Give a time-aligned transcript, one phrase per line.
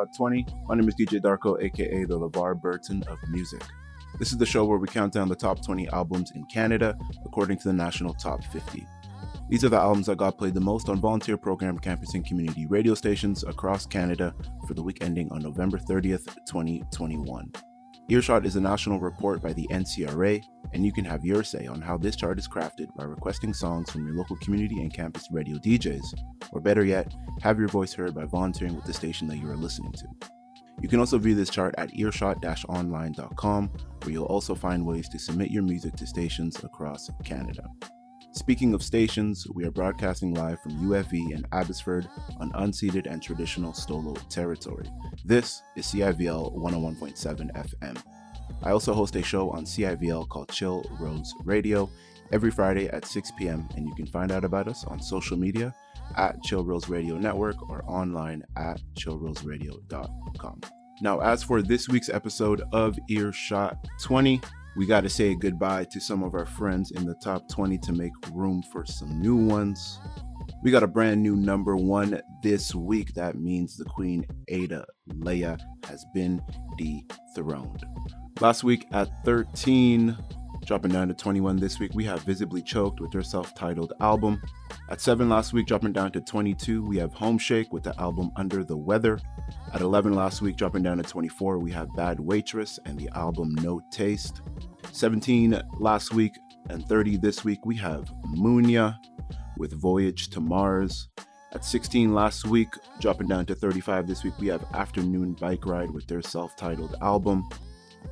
[0.00, 0.46] Earshot 20.
[0.66, 3.62] My name is DJ Darko, aka the LeVar Burton of music.
[4.18, 6.96] This is the show where we count down the top 20 albums in Canada
[7.26, 8.86] according to the National Top 50.
[9.50, 12.66] These are the albums that got played the most on volunteer program campus and community
[12.66, 14.34] radio stations across Canada
[14.66, 17.52] for the week ending on November 30th, 2021.
[18.08, 21.80] Earshot is a national report by the NCRA, and you can have your say on
[21.80, 25.56] how this chart is crafted by requesting songs from your local community and campus radio
[25.58, 26.14] DJs,
[26.52, 29.56] or better yet, have your voice heard by volunteering with the station that you are
[29.56, 30.06] listening to.
[30.80, 33.70] You can also view this chart at earshot-online.com,
[34.02, 37.68] where you'll also find ways to submit your music to stations across Canada.
[38.32, 42.08] Speaking of stations, we are broadcasting live from UFV and Abbotsford
[42.38, 44.86] on unceded and traditional Stolo territory.
[45.24, 48.02] This is CIVL 101.7 FM.
[48.62, 51.90] I also host a show on CIVL called Chill Rose Radio
[52.30, 55.74] every Friday at 6 p.m., and you can find out about us on social media
[56.16, 60.60] at Chill Rose Radio Network or online at chillroseradio.com.
[61.02, 64.40] Now, as for this week's episode of Earshot 20,
[64.76, 67.92] we got to say goodbye to some of our friends in the top 20 to
[67.92, 69.98] make room for some new ones.
[70.62, 73.14] We got a brand new number one this week.
[73.14, 76.42] That means the Queen Ada Lea has been
[76.78, 77.84] dethroned.
[78.40, 80.16] Last week at 13,
[80.70, 84.40] dropping down to 21 this week, we have Visibly Choked with their self titled album.
[84.88, 88.62] At 7 last week, dropping down to 22, we have Homeshake with the album Under
[88.62, 89.18] the Weather.
[89.74, 93.52] At 11 last week, dropping down to 24, we have Bad Waitress and the album
[93.56, 94.42] No Taste.
[94.92, 98.04] 17 last week and 30 this week, we have
[98.36, 98.96] Munya
[99.58, 101.08] with Voyage to Mars.
[101.50, 102.68] At 16 last week,
[103.00, 106.94] dropping down to 35 this week, we have Afternoon Bike Ride with their self titled
[107.02, 107.48] album.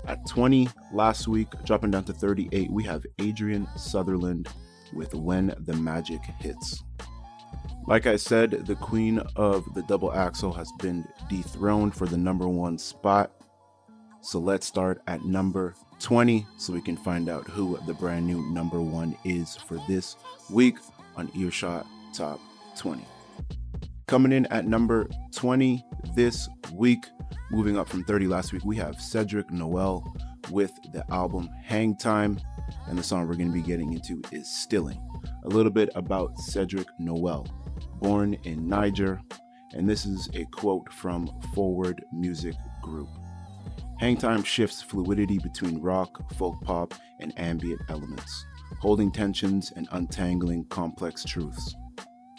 [0.07, 4.49] At 20 last week, dropping down to 38, we have Adrian Sutherland
[4.93, 6.83] with When the Magic Hits.
[7.87, 12.47] Like I said, the queen of the double axel has been dethroned for the number
[12.47, 13.33] one spot.
[14.21, 18.43] So let's start at number 20 so we can find out who the brand new
[18.51, 20.17] number one is for this
[20.51, 20.77] week
[21.17, 22.41] on Earshot Top
[22.77, 23.05] 20.
[24.09, 27.05] Coming in at number 20 this week,
[27.51, 30.03] moving up from 30 last week, we have Cedric Noel
[30.51, 32.41] with the album Hang Time.
[32.87, 34.99] And the song we're going to be getting into is Stilling.
[35.45, 37.47] A little bit about Cedric Noel,
[38.01, 39.21] born in Niger.
[39.75, 43.11] And this is a quote from Forward Music Group.
[44.01, 48.47] Hangtime shifts fluidity between rock, folk pop, and ambient elements,
[48.81, 51.75] holding tensions and untangling complex truths.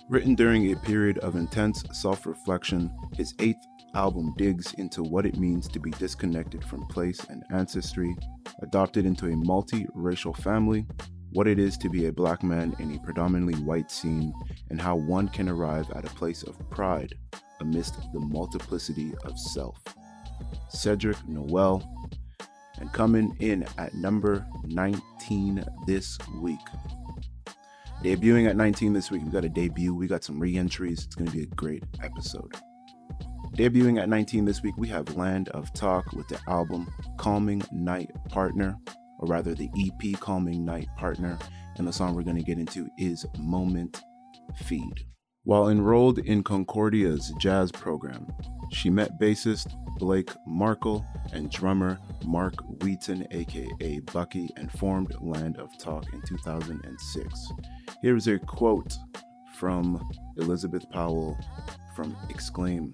[0.10, 5.38] Written during a period of intense self reflection, his eighth album digs into what it
[5.38, 8.16] means to be disconnected from place and ancestry,
[8.64, 10.88] adopted into a multi-racial family,
[11.34, 14.34] what it is to be a black man in a predominantly white scene,
[14.72, 17.14] and how one can arrive at a place of pride
[17.62, 19.78] amidst the multiplicity of self.
[20.70, 21.88] Cedric Noel,
[22.80, 26.58] and coming in at number 19 this week.
[28.04, 31.04] Debuting at 19 this week, we got a debut, we got some re entries.
[31.04, 32.56] It's going to be a great episode.
[33.58, 38.10] Debuting at 19 this week, we have Land of Talk with the album Calming Night
[38.30, 38.78] Partner,
[39.20, 41.38] or rather the EP Calming Night Partner.
[41.76, 44.02] And the song we're going to get into is Moment
[44.56, 45.06] Feed.
[45.44, 48.28] While enrolled in Concordia's jazz program,
[48.72, 55.76] she met bassist Blake Markle and drummer Mark Wheaton, aka Bucky, and formed Land of
[55.78, 57.52] Talk in 2006.
[58.02, 58.94] Here is a quote
[59.56, 60.08] from
[60.38, 61.38] Elizabeth Powell
[61.96, 62.94] from Exclaim.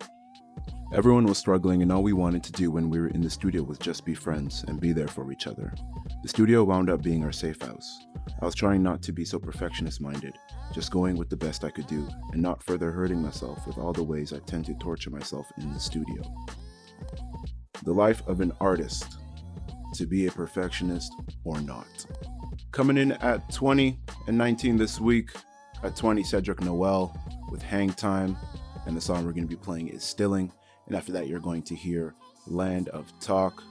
[0.93, 3.63] Everyone was struggling, and all we wanted to do when we were in the studio
[3.63, 5.73] was just be friends and be there for each other.
[6.21, 7.99] The studio wound up being our safe house.
[8.41, 10.37] I was trying not to be so perfectionist minded,
[10.73, 13.93] just going with the best I could do, and not further hurting myself with all
[13.93, 16.21] the ways I tend to torture myself in the studio.
[17.83, 19.17] The life of an artist
[19.95, 21.11] to be a perfectionist
[21.43, 22.05] or not.
[22.71, 25.31] Coming in at 20 and 19 this week,
[25.83, 27.15] at 20, Cedric Noel
[27.51, 28.37] with Hang Time,
[28.85, 30.51] and the song we're going to be playing is Stilling.
[30.87, 32.13] And after that, you're going to hear
[32.47, 33.63] Land of Talk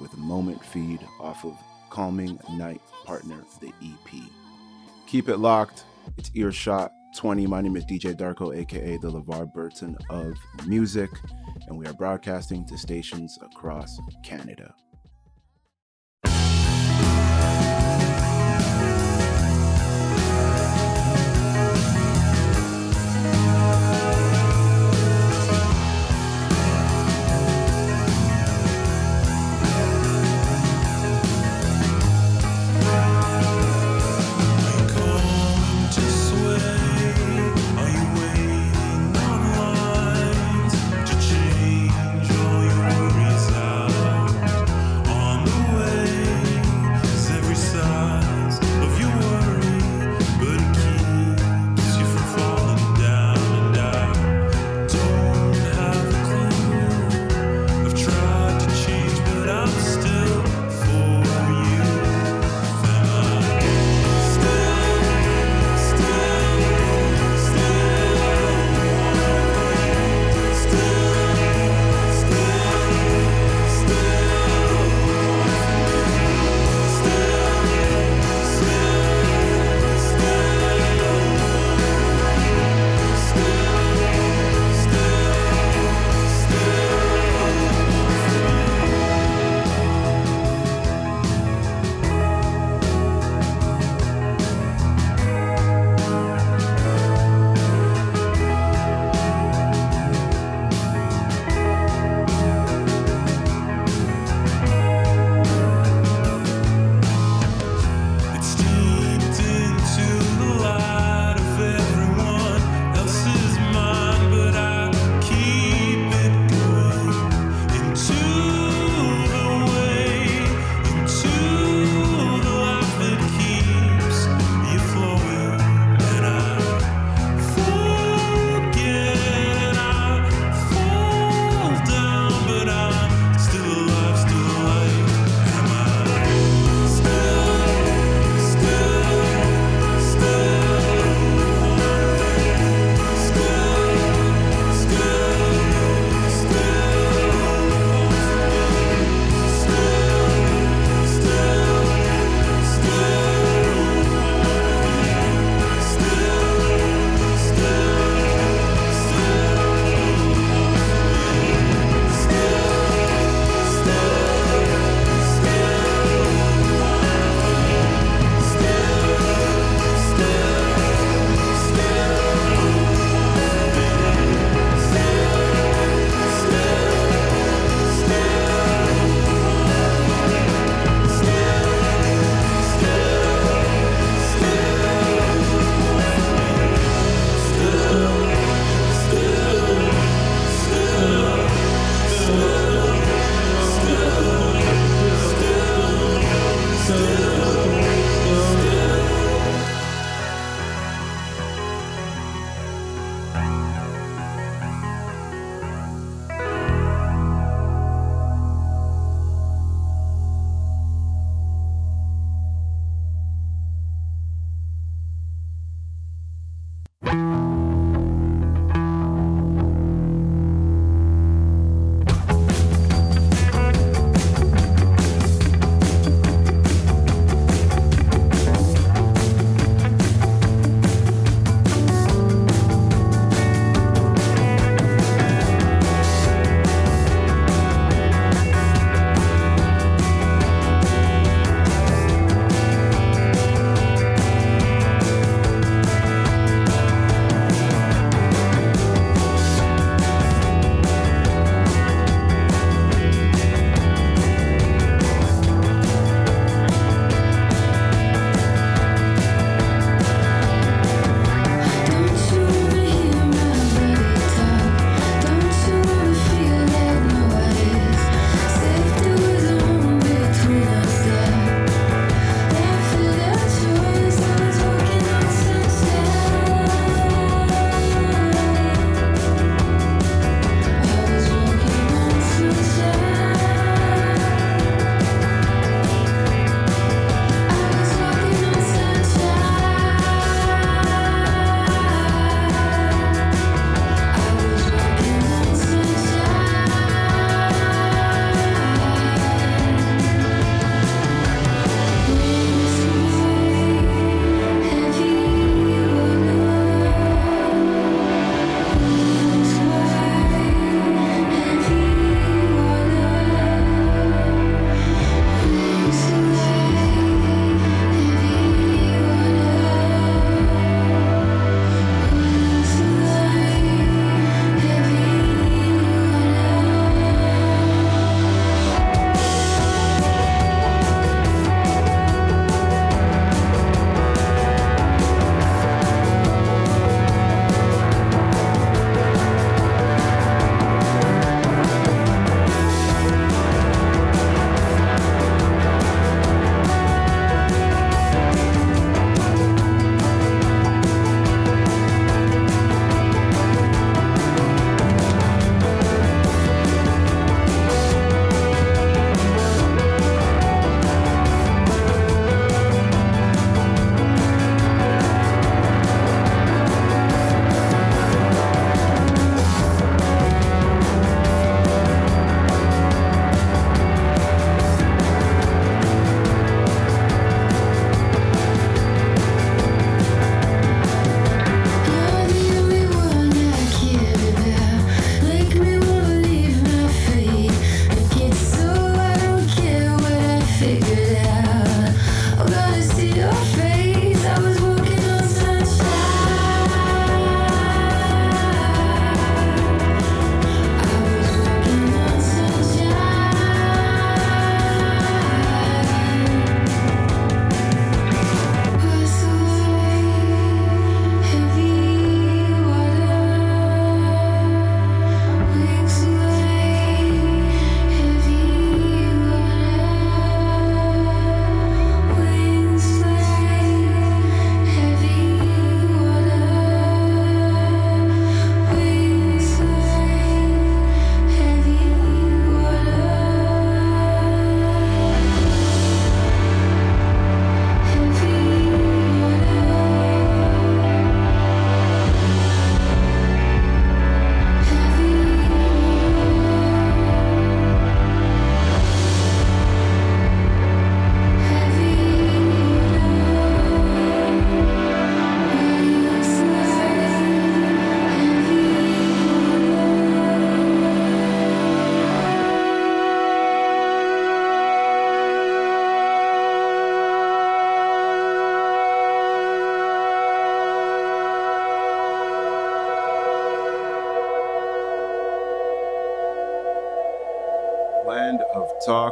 [0.00, 1.56] with a moment feed off of
[1.90, 4.22] Calming Night Partner, the EP.
[5.06, 5.84] Keep it locked.
[6.16, 7.46] It's Earshot 20.
[7.46, 10.34] My name is DJ Darko, aka the LeVar Burton of
[10.66, 11.10] music,
[11.66, 14.74] and we are broadcasting to stations across Canada.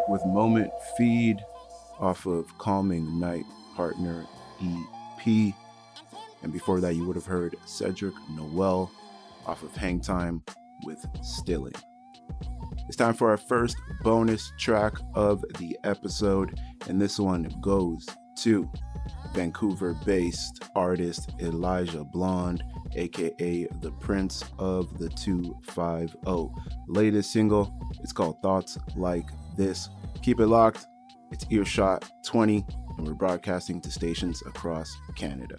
[0.09, 1.39] With Moment Feed
[2.01, 3.45] off of Calming Night
[3.77, 4.25] Partner
[4.63, 5.55] EP.
[6.43, 8.91] And before that, you would have heard Cedric Noel
[9.47, 10.43] off of Hang Time
[10.85, 11.75] with Stilling.
[12.87, 18.07] It's time for our first bonus track of the episode, and this one goes
[18.39, 18.71] to
[19.35, 22.63] Vancouver based artist Elijah Blonde,
[22.95, 26.17] aka the Prince of the 250.
[26.87, 29.91] Latest single, it's called Thoughts Like This.
[30.23, 30.87] Keep it locked.
[31.33, 32.65] It's Earshot 20,
[32.97, 35.57] and we're broadcasting to stations across Canada.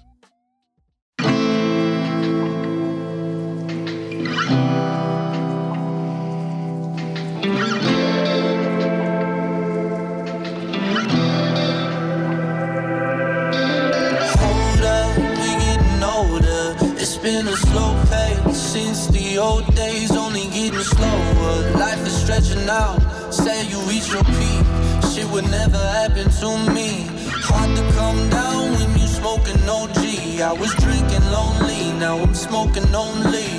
[17.22, 21.72] Been a slow pace since the old days, only getting slower.
[21.78, 23.09] Life is stretching out.
[23.44, 24.66] Say you reach your peak,
[25.12, 27.08] shit would never happen to me.
[27.48, 29.98] Hard to come down when you smoking OG.
[30.42, 33.50] I was drinking lonely, now I'm smoking only.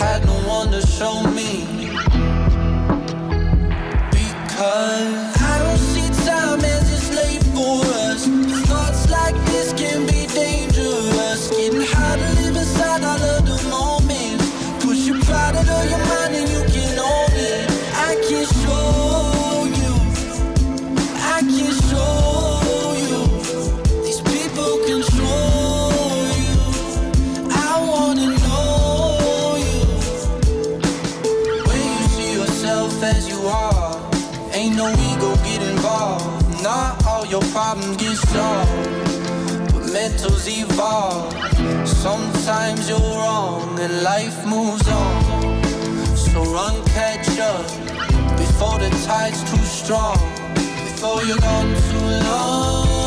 [0.00, 1.66] Had no one to show me.
[4.10, 8.26] Because I don't see time as it's late for us.
[8.66, 11.50] Thoughts like this can be dangerous.
[11.50, 13.39] Getting hard to live inside all of
[37.52, 38.70] problems get solved,
[39.72, 41.32] but mentals evolve.
[41.86, 46.16] Sometimes you're wrong and life moves on.
[46.16, 47.66] So run, catch up
[48.38, 50.18] before the tide's too strong,
[50.54, 52.99] before you're gone too long.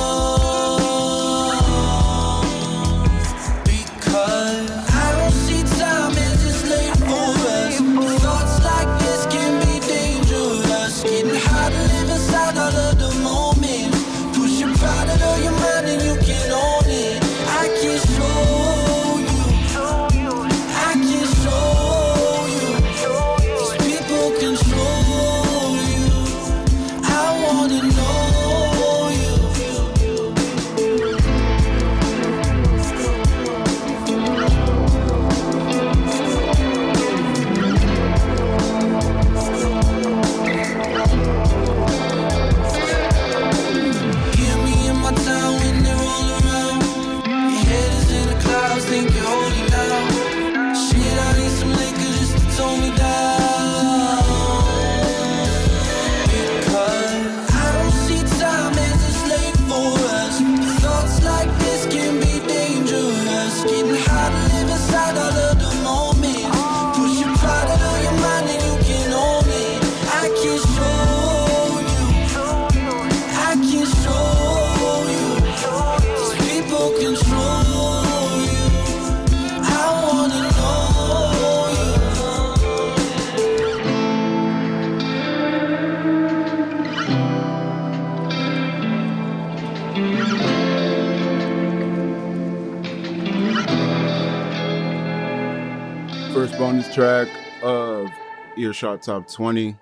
[98.74, 99.76] Earshot Top 20,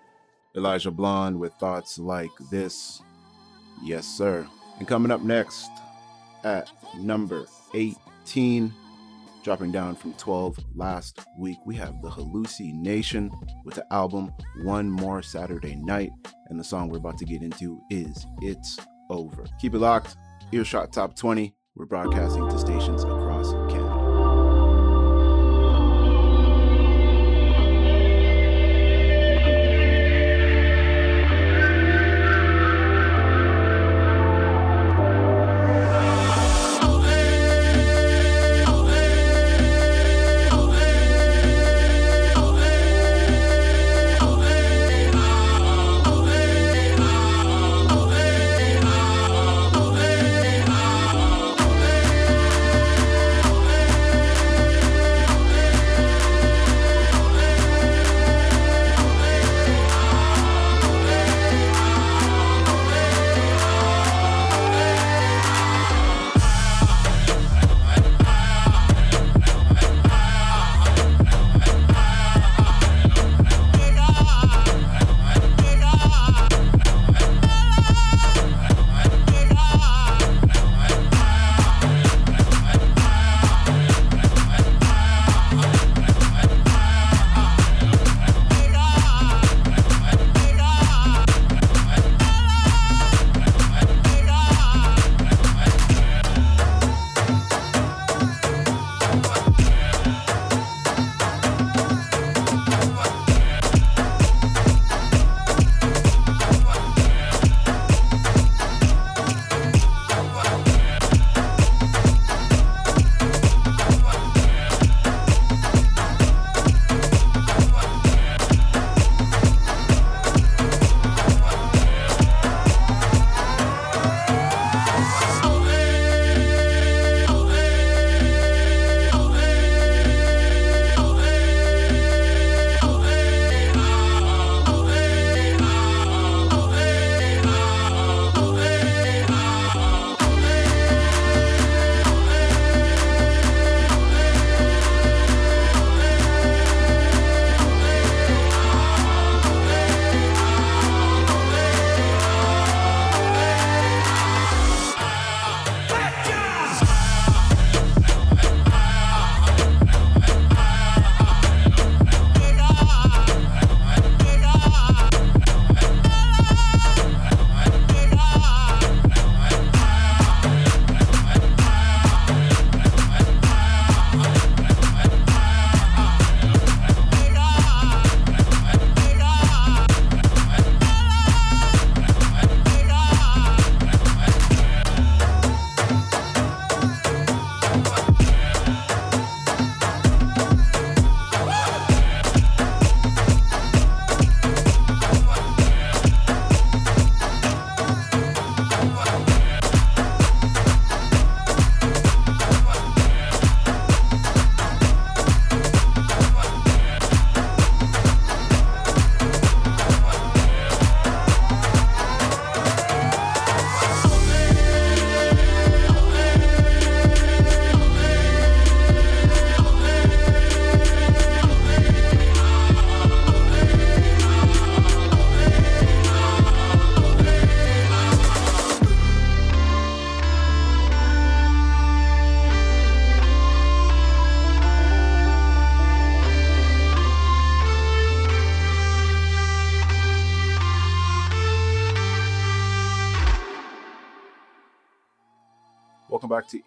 [0.58, 3.02] Elijah Blonde with thoughts like this.
[3.82, 4.46] Yes, sir.
[4.80, 5.72] And coming up next
[6.44, 6.70] at
[7.00, 8.74] number 18,
[9.46, 13.32] dropping down from 12 last week, we have the Halluci Nation
[13.64, 14.34] with the album
[14.64, 16.12] One More Saturday Night.
[16.50, 18.78] And the song we're about to get into is It's
[19.10, 19.46] Over.
[19.62, 20.18] Keep it locked.
[20.52, 21.56] Earshot Top 20.
[21.76, 23.81] We're broadcasting to stations across Canada.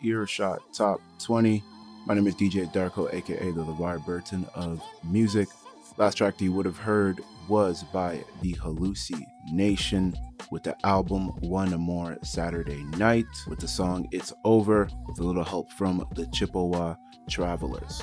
[0.04, 1.62] Earshot Top 20.
[2.06, 5.48] My name is DJ Darko, aka the LeVar Burton of music.
[5.96, 10.14] Last track that you would have heard was by the Halluci Nation
[10.50, 15.44] with the album One More Saturday Night with the song It's Over with a little
[15.44, 16.96] help from the Chippewa
[17.28, 18.02] Travelers.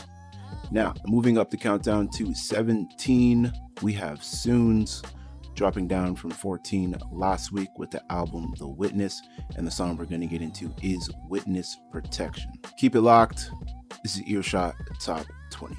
[0.71, 5.03] Now, moving up the countdown to 17, we have Soons
[5.61, 9.21] dropping down from 14 last week with the album The Witness,
[9.57, 12.51] and the song we're going to get into is Witness Protection.
[12.77, 13.51] Keep it locked.
[14.01, 15.77] This is Earshot Top 20.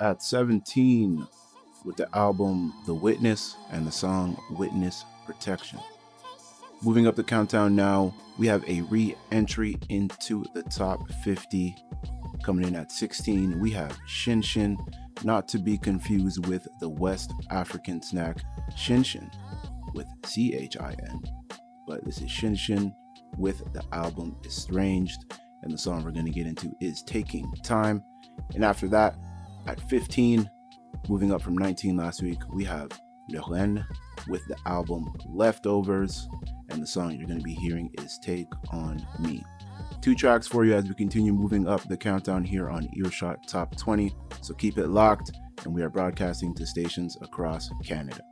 [0.00, 1.26] At 17
[1.84, 5.78] with the album The Witness and the song Witness Protection.
[6.82, 11.76] Moving up the countdown now, we have a re entry into the top 50.
[12.44, 14.78] Coming in at 16, we have Shin Shin,
[15.24, 18.38] not to be confused with the West African snack
[18.76, 19.30] Chin Chin
[19.94, 21.20] with C H I N.
[21.86, 22.94] But this is Shin Shin
[23.36, 28.02] with the album Estranged, and the song we're going to get into is Taking Time.
[28.54, 29.16] And after that,
[29.66, 30.48] at 15,
[31.08, 32.90] moving up from 19 last week, we have
[33.30, 33.84] Le Ren
[34.28, 36.28] with the album Leftovers,
[36.70, 39.44] and the song you're going to be hearing is Take On Me.
[40.00, 43.76] Two tracks for you as we continue moving up the countdown here on Earshot Top
[43.76, 45.32] 20, so keep it locked,
[45.64, 48.22] and we are broadcasting to stations across Canada.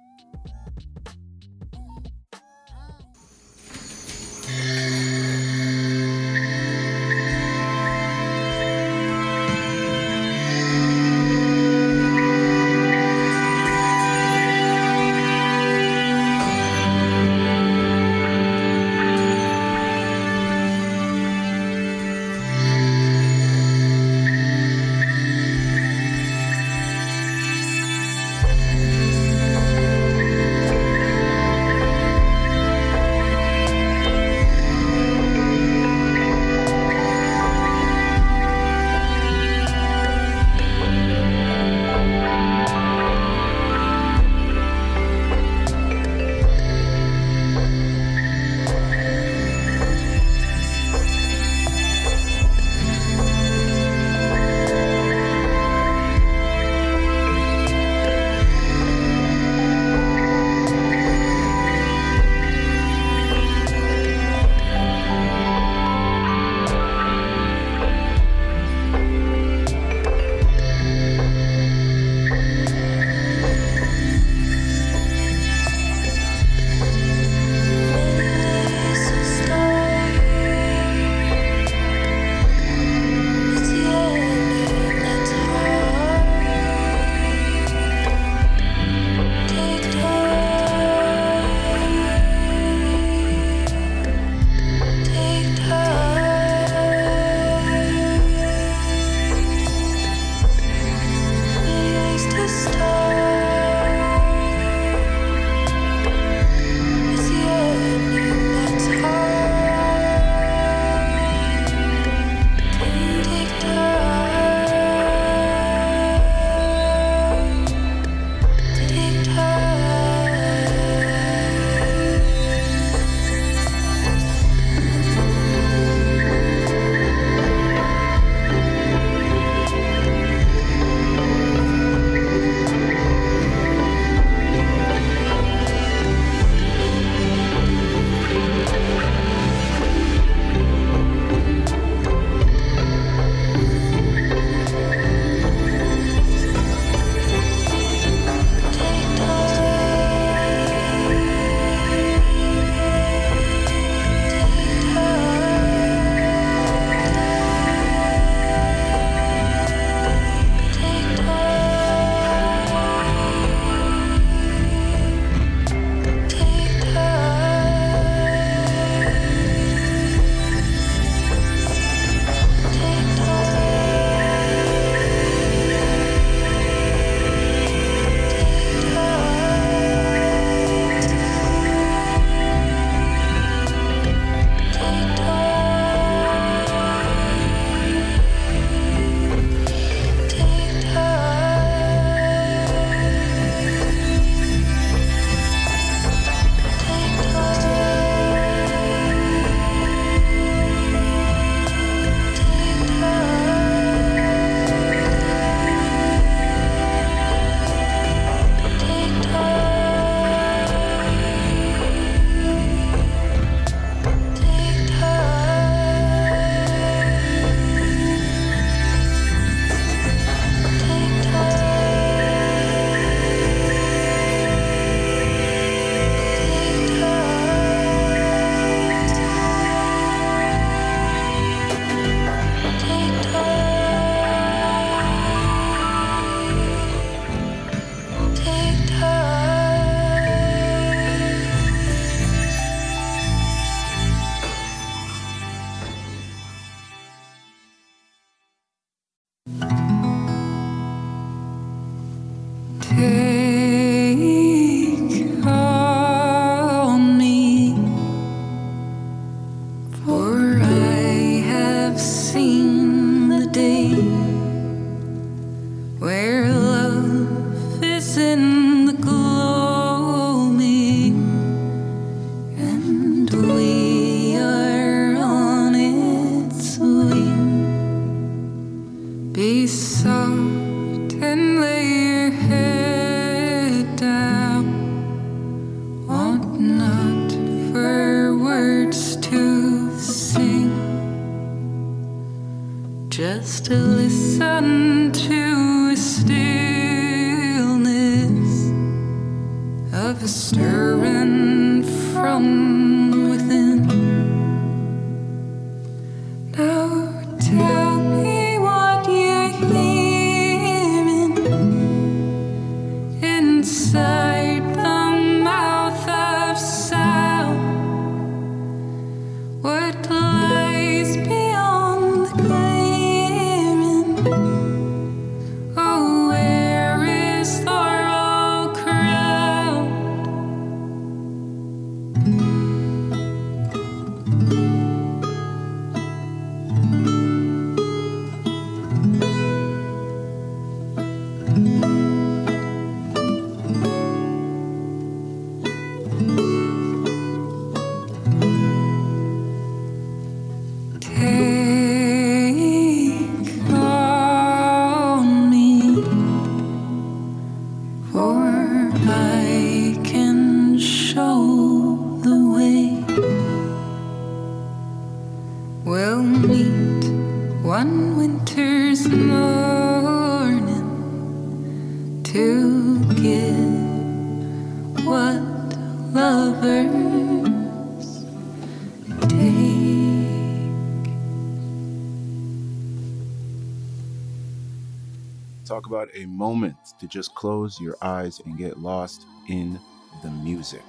[385.87, 389.79] about a moment to just close your eyes and get lost in
[390.23, 390.83] the music.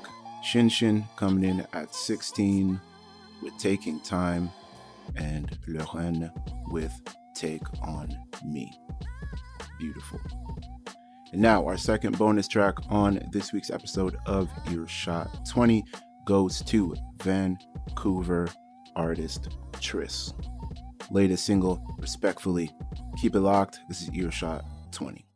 [0.44, 2.80] Chin Chin coming in at 16
[3.42, 4.50] with Taking Time
[5.16, 6.32] and Lorraine
[6.68, 6.94] with
[7.34, 8.10] Take On
[8.46, 8.72] Me.
[9.80, 10.20] Beautiful.
[11.34, 15.46] And now, our second bonus track on this week's episode of Earshot.
[15.50, 15.84] 20
[16.26, 18.48] goes to Vancouver
[18.96, 19.50] artist
[19.82, 20.34] Tris.
[21.12, 22.72] Latest single, Respectfully.
[23.22, 23.80] Keep it locked.
[23.90, 25.27] This is Earshot 20.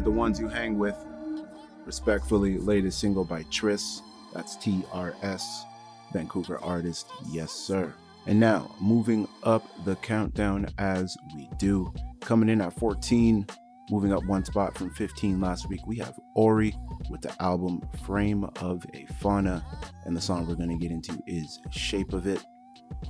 [0.00, 0.96] As the ones you hang with.
[1.84, 4.00] Respectfully, latest single by Tris.
[4.32, 5.64] That's T R S,
[6.12, 7.06] Vancouver artist.
[7.28, 7.92] Yes, sir.
[8.26, 11.92] And now, moving up the countdown as we do.
[12.20, 13.46] Coming in at 14,
[13.90, 16.74] moving up one spot from 15 last week, we have Ori
[17.10, 19.64] with the album Frame of a Fauna.
[20.04, 22.44] And the song we're going to get into is Shape of It.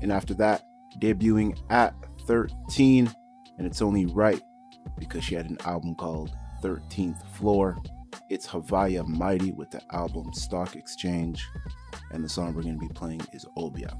[0.01, 0.63] And after that,
[0.99, 1.95] debuting at
[2.27, 3.13] 13,
[3.59, 4.41] and it's only right
[4.99, 6.31] because she had an album called
[6.63, 7.77] 13th Floor.
[8.29, 11.47] It's Haviah Mighty with the album Stock Exchange,
[12.13, 13.97] and the song we're going to be playing is Obia.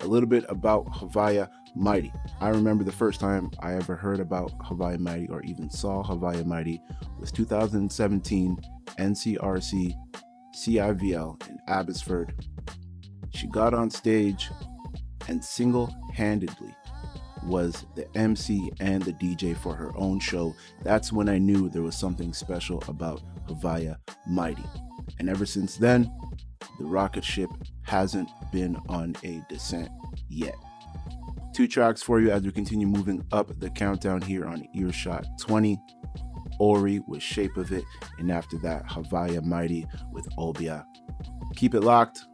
[0.00, 2.12] A little bit about Haviah Mighty.
[2.40, 6.46] I remember the first time I ever heard about Haviah Mighty or even saw Haviah
[6.46, 6.80] Mighty
[7.18, 8.56] was 2017
[8.98, 9.94] NCRC
[10.54, 12.34] CIVL in Abbotsford.
[13.30, 14.50] She got on stage
[15.28, 16.74] and single handedly
[17.44, 20.54] was the MC and the DJ for her own show.
[20.82, 24.64] That's when I knew there was something special about Haviah Mighty.
[25.18, 26.10] And ever since then,
[26.78, 27.50] the rocket ship
[27.82, 29.90] hasn't been on a descent
[30.28, 30.54] yet.
[31.52, 35.78] Two tracks for you as we continue moving up the countdown here on Earshot 20.
[36.58, 37.84] Ori with Shape of It,
[38.18, 40.84] and after that, Haviah Mighty with Obia.
[41.56, 42.24] Keep it locked.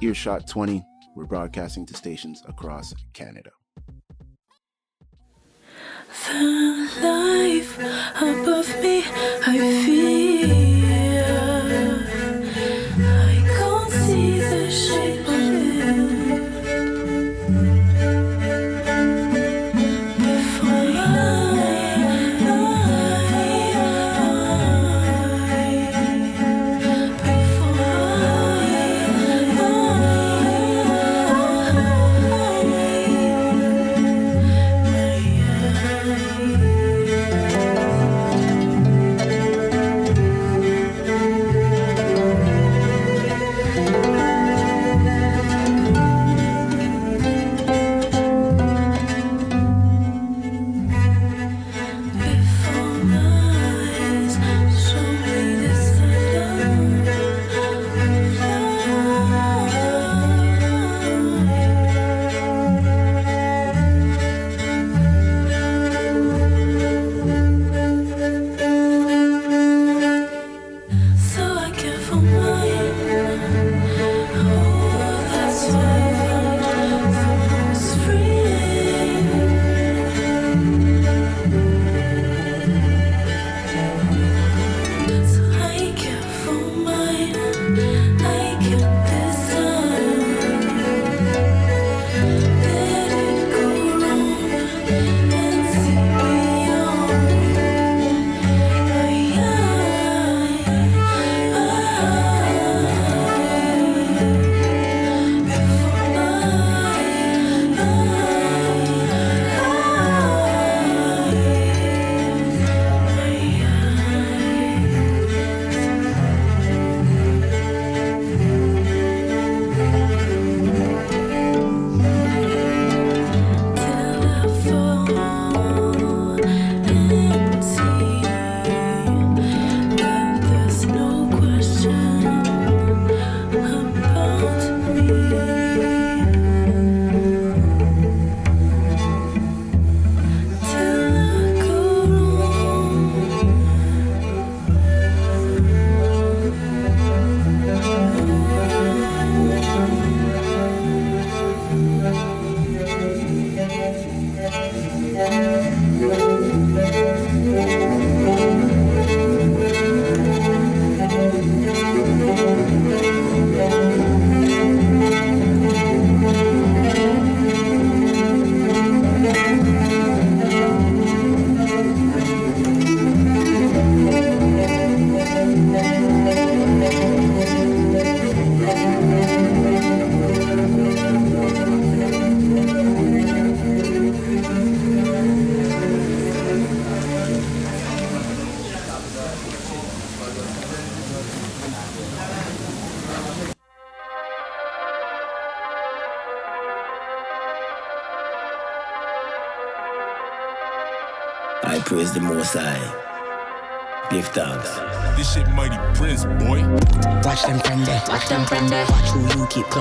[0.00, 0.84] Earshot 20.
[1.14, 3.50] We're broadcasting to stations across Canada.
[6.24, 7.78] The life
[8.16, 9.04] above me,
[9.46, 11.24] I feel.
[13.06, 15.65] I can't see the shape of it.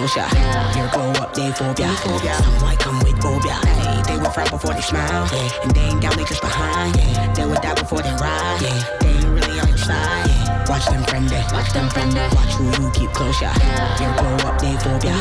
[0.05, 0.77] You keep closer.
[0.77, 1.95] Here grow up, they phobia.
[1.95, 3.53] Some white come with phobia.
[3.65, 5.27] Hey, they will frown before they smile.
[5.63, 6.95] And they ain't down, they just behind.
[6.97, 7.33] Yeah.
[7.33, 8.61] They would die before they ride.
[8.61, 8.99] Yeah.
[9.01, 10.69] They ain't really on your side.
[10.69, 11.45] Watch them friend there.
[11.53, 12.29] Watch them friend there.
[12.35, 13.51] Watch who you keep closer.
[13.97, 15.15] Here grow up, they phobia.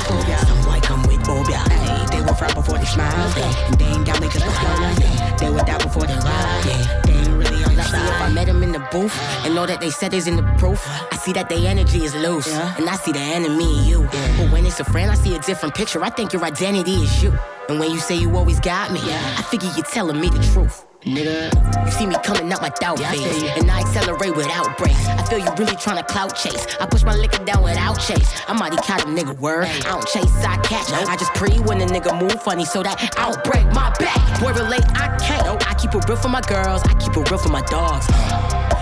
[0.47, 1.59] Some white come with phobia.
[1.69, 3.33] Hey, they will frown before they smile.
[3.69, 5.01] And they ain't down, they just behind.
[5.01, 5.37] Yeah.
[5.37, 7.04] They would die before they ride.
[7.85, 9.15] See if I met him in the booth
[9.45, 10.81] and know that they said is in the proof.
[11.13, 14.09] I see that their energy is loose, and I see the enemy in you.
[14.39, 16.03] But when it's a friend, I see a different picture.
[16.03, 17.33] I think your identity is you.
[17.69, 20.85] And when you say you always got me, I figure you're telling me the truth.
[21.05, 25.07] Nigga, you see me coming out my doubt phase, and I accelerate without brakes.
[25.07, 26.67] I feel you really trying to clout chase.
[26.81, 28.33] I push my liquor down without chase.
[28.49, 29.67] I'm already caught a nigga word.
[29.67, 30.91] I don't chase, I catch.
[30.93, 34.41] I just pre when a nigga move funny so that I don't break my back.
[34.41, 35.45] Boy, relate, I can't.
[35.69, 38.07] I keep it real for my girls, I keep it real for my dogs.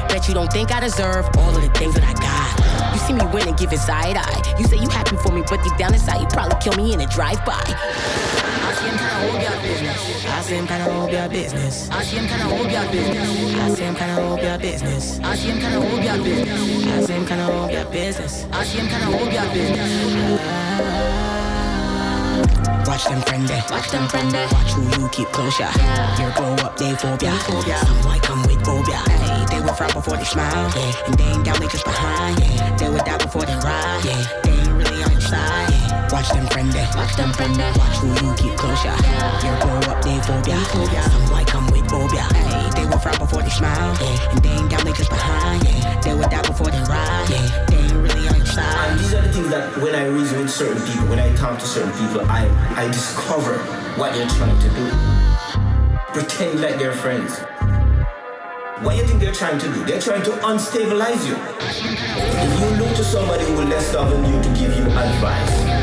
[0.07, 2.52] Bet you don't think I deserve all of the things that I got.
[2.93, 4.43] You see me win and giving side eye.
[4.59, 7.01] You say you happy for me, but deep down inside, you probably kill me in
[7.01, 7.53] a drive-by.
[7.55, 10.27] I see him kinda hold your business.
[10.27, 11.89] I see him kinda hold your business.
[11.91, 13.51] I see him kinda hold your business.
[13.63, 15.21] I see him kinda hold your business.
[15.23, 16.87] I see him kinda hold your business.
[16.87, 18.47] I see him kinda hold your business.
[18.53, 21.42] I see him kinda hold your business.
[22.93, 23.65] Watch them friend there.
[23.71, 24.47] Watch them friend there.
[24.49, 25.67] Watch who you keep closer.
[26.19, 27.35] Here grow up, they phobia.
[27.39, 28.99] Some white come with phobia.
[29.09, 30.71] Hey, they will frown before they smile.
[30.77, 31.07] Yeah.
[31.07, 32.39] And they ain't down, they just behind.
[32.39, 32.77] Yeah.
[32.77, 34.03] They would die before they ride.
[34.05, 34.41] Yeah.
[34.43, 35.72] They ain't really on your side.
[36.23, 36.29] Yeah.
[36.29, 36.89] Watch them friend there.
[36.95, 37.73] Watch them friend there.
[37.75, 38.95] Watch who you keep closer.
[39.43, 41.03] Here grow up, they phobia.
[41.11, 42.23] Some white come with phobia.
[42.35, 43.97] Hey, they will frown before they smile.
[44.01, 44.31] Yeah.
[44.31, 45.65] And they ain't down, they just behind.
[45.65, 46.01] Yeah.
[46.01, 47.27] They would die before they ride.
[47.29, 47.67] Yeah.
[47.67, 50.51] They ain't really on your And these are the things that when I reason with
[50.51, 52.47] certain people, when I talk to certain people, I,
[52.77, 53.59] I discover
[53.99, 54.87] what they're trying to do.
[56.13, 57.41] Pretend like they're friends.
[58.83, 59.85] What do you think they're trying to do?
[59.85, 61.37] They're trying to unstabilize you.
[61.67, 65.82] If you look to somebody who is less than you to give you advice,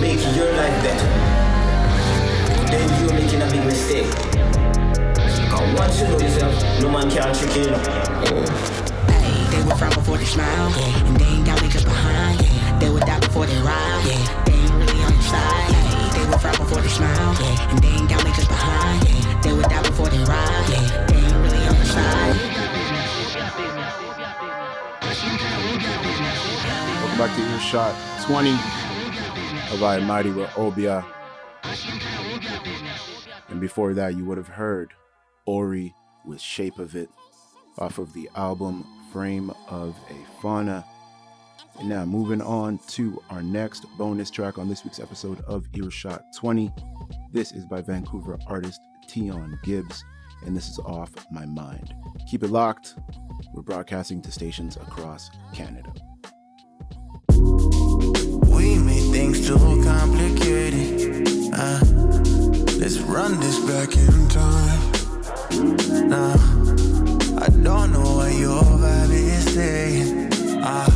[0.00, 1.08] make your life better,
[2.72, 4.08] then you're making a big mistake.
[5.60, 7.64] And once you know yourself, no man can trick you.
[7.64, 8.40] you.
[9.12, 10.70] Hey, they will frown before they smile.
[10.70, 11.06] Yeah.
[11.06, 12.40] And they ain't down, they just behind.
[12.40, 12.78] Yeah.
[12.78, 14.02] They would die before they ride.
[14.08, 14.44] Yeah.
[14.46, 15.68] They ain't really on your side.
[15.68, 17.36] Hey, they will frown before they smile.
[17.38, 17.70] Yeah.
[17.70, 19.06] And they ain't down, they just behind.
[19.06, 19.40] Yeah.
[19.42, 20.64] They would die before they ride.
[20.70, 21.06] Yeah.
[21.08, 22.36] They ain't really on your side.
[27.00, 27.94] Welcome back to Earshot
[28.24, 28.89] 20
[29.72, 31.04] of Mighty with Obia.
[33.48, 34.92] And before that, you would have heard
[35.46, 35.94] Ori
[36.24, 37.08] with Shape of It
[37.78, 40.84] off of the album Frame of a Fauna.
[41.78, 46.22] And now, moving on to our next bonus track on this week's episode of Earshot
[46.36, 46.72] 20.
[47.32, 50.04] This is by Vancouver artist Tion Gibbs,
[50.44, 51.94] and this is off My Mind.
[52.28, 52.96] Keep it locked.
[53.54, 55.92] We're broadcasting to stations across Canada.
[59.10, 61.50] Things too complicated.
[61.52, 61.80] Uh,
[62.78, 64.80] let's run this back in time.
[66.08, 66.34] Nah,
[67.42, 70.32] I don't know what your vibe is saying.
[70.62, 70.86] Uh,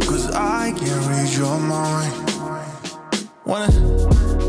[0.00, 2.12] Cause I can't read your mind.
[3.44, 3.70] Wanna,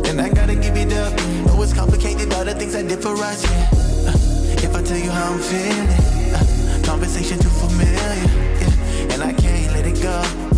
[0.08, 1.14] and I gotta give it up.
[1.46, 3.70] Know it's complicated, all the things I did for us, yeah.
[4.08, 5.90] Uh, if I tell you how I'm feeling,
[6.34, 9.14] uh, conversation too familiar, yeah.
[9.14, 10.49] And I can't let it go.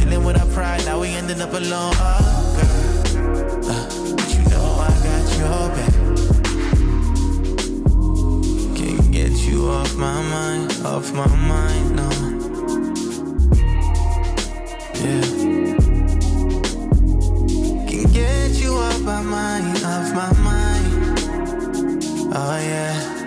[0.54, 1.94] Pride, now we ending up alone.
[1.96, 3.70] Oh, girl.
[3.70, 5.94] Uh, but you know I got your back.
[8.76, 12.10] Can't get you off my mind, off my mind, no.
[15.00, 15.26] Yeah.
[17.88, 21.20] Can get you off my mind, off my mind.
[22.34, 23.21] Oh yeah.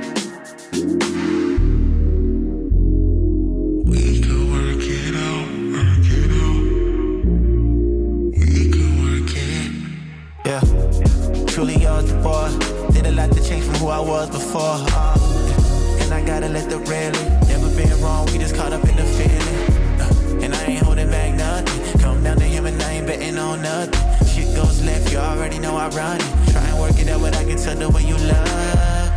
[12.24, 12.48] Boy.
[12.92, 14.78] Did a lot to change from who I was before.
[14.96, 17.28] Uh, and I gotta let the railing.
[17.52, 19.58] Never been wrong, we just caught up in the feeling.
[20.00, 22.00] Uh, and I ain't holding back nothing.
[22.00, 24.26] Come down to him and I ain't betting on nothing.
[24.26, 26.52] Shit goes left, you already know I run it.
[26.52, 29.10] Try and work it out, but I can tell the way you love.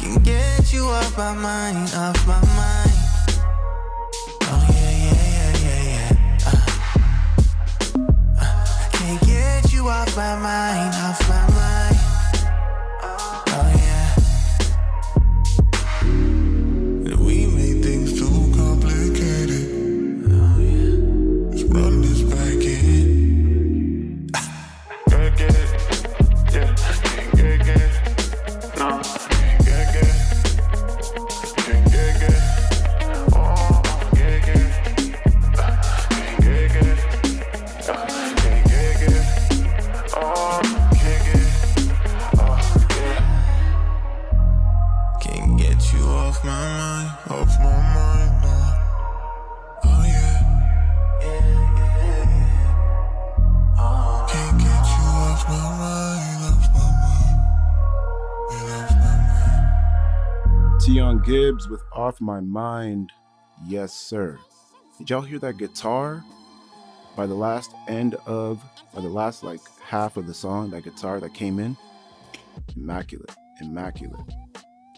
[0.00, 2.89] Can get you off my mind, off my mind.
[62.10, 63.12] Off My Mind.
[63.68, 64.36] Yes, sir.
[64.98, 66.24] Did y'all hear that guitar?
[67.16, 68.60] By the last end of,
[68.92, 71.76] by the last like half of the song, that guitar that came in,
[72.74, 73.30] immaculate,
[73.60, 74.28] immaculate.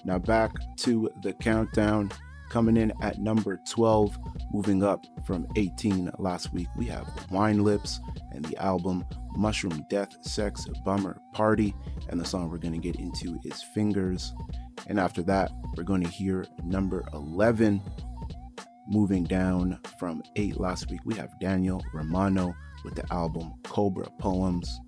[0.06, 2.12] Now back to the countdown.
[2.52, 4.18] Coming in at number 12,
[4.52, 7.98] moving up from 18 last week, we have Wine Lips
[8.32, 11.74] and the album Mushroom Death Sex Bummer Party.
[12.10, 14.34] And the song we're going to get into is Fingers.
[14.86, 17.80] And after that, we're going to hear number 11.
[18.86, 24.78] Moving down from 8 last week, we have Daniel Romano with the album Cobra Poems.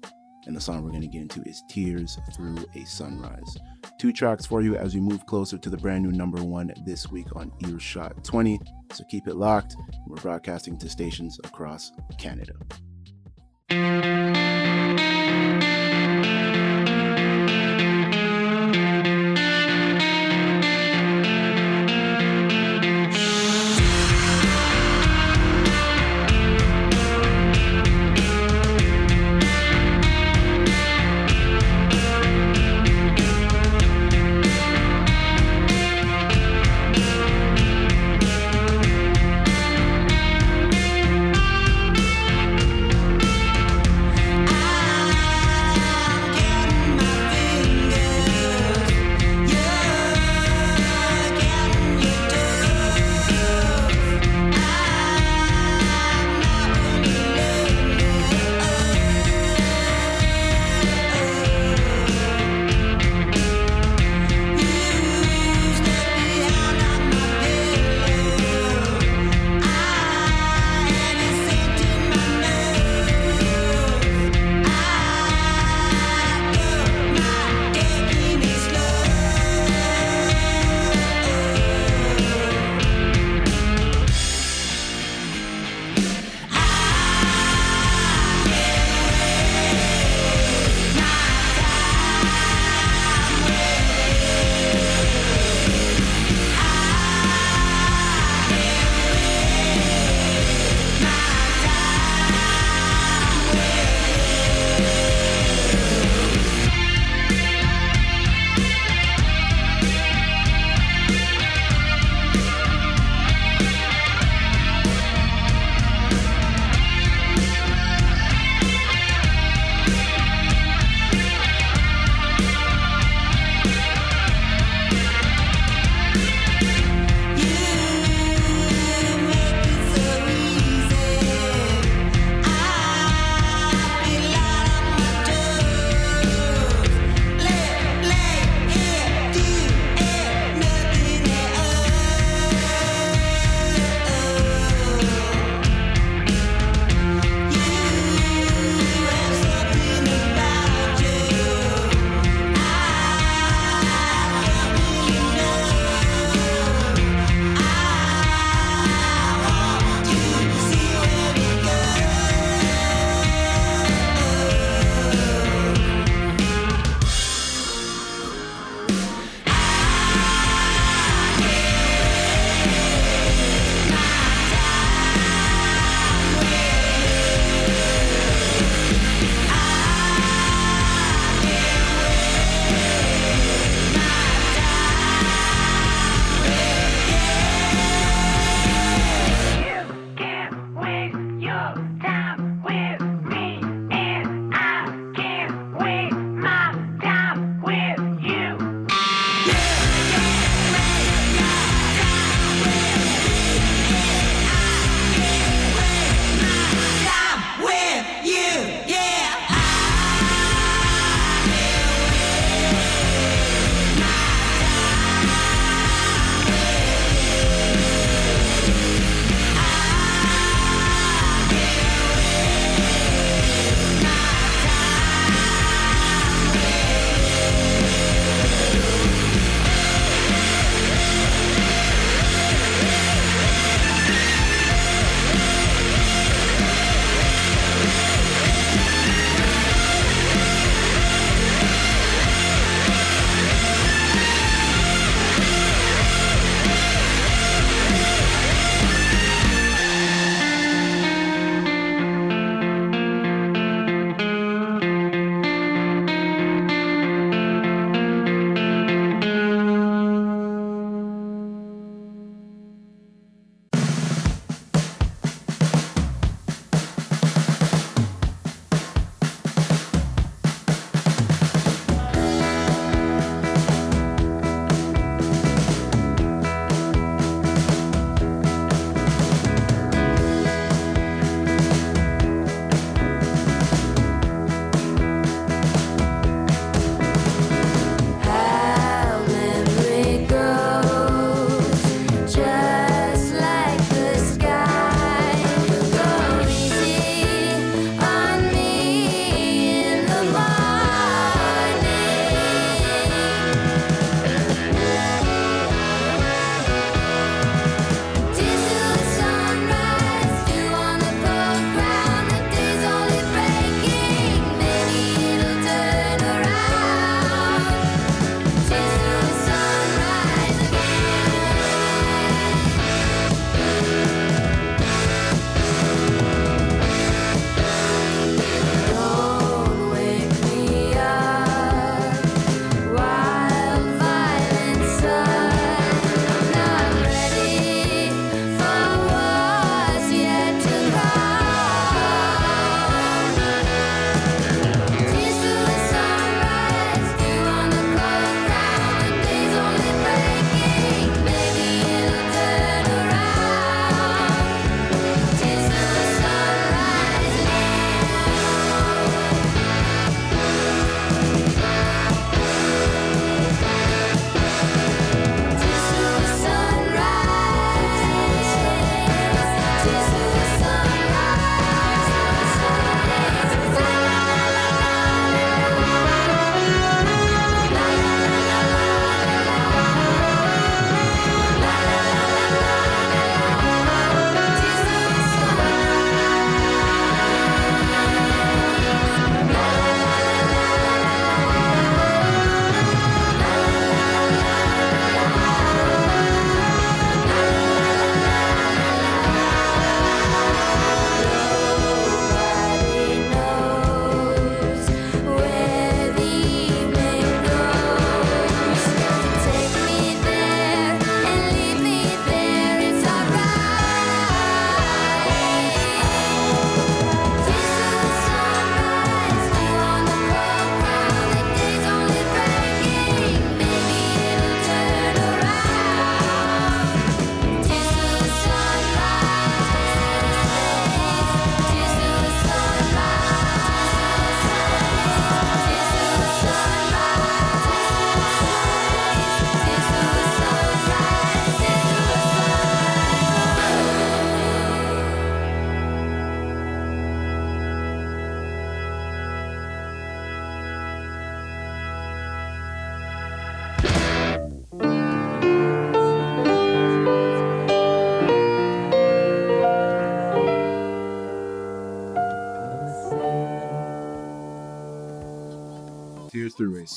[0.47, 3.57] And the song we're going to get into is Tears Through a Sunrise.
[3.99, 7.11] Two tracks for you as we move closer to the brand new number one this
[7.11, 8.61] week on Earshot 20.
[8.93, 9.77] So keep it locked.
[10.07, 12.55] We're broadcasting to stations across Canada.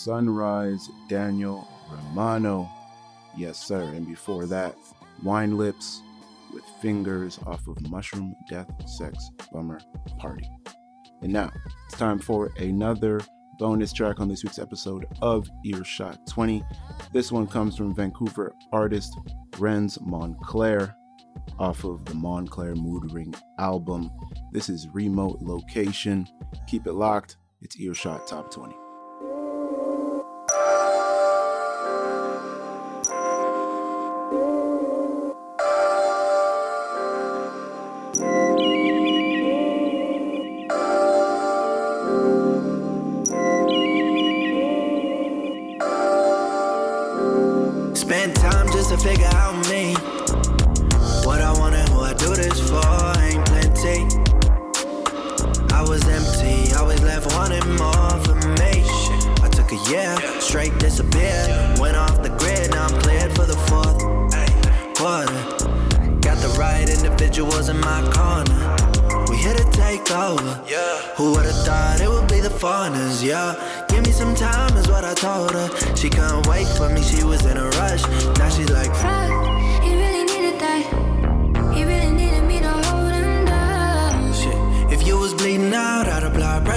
[0.07, 2.69] Sunrise Daniel Romano.
[3.35, 3.81] Yes, sir.
[3.81, 4.73] And before that,
[5.21, 6.01] Wine Lips
[6.53, 9.81] with Fingers off of Mushroom Death Sex Bummer
[10.17, 10.49] Party.
[11.21, 11.51] And now
[11.87, 13.19] it's time for another
[13.59, 16.63] bonus track on this week's episode of Earshot 20.
[17.11, 19.13] This one comes from Vancouver artist
[19.55, 20.95] Renz Montclair
[21.59, 24.09] off of the Montclair Mood Ring album.
[24.53, 26.25] This is Remote Location.
[26.65, 27.35] Keep it locked.
[27.61, 28.73] It's Earshot Top 20.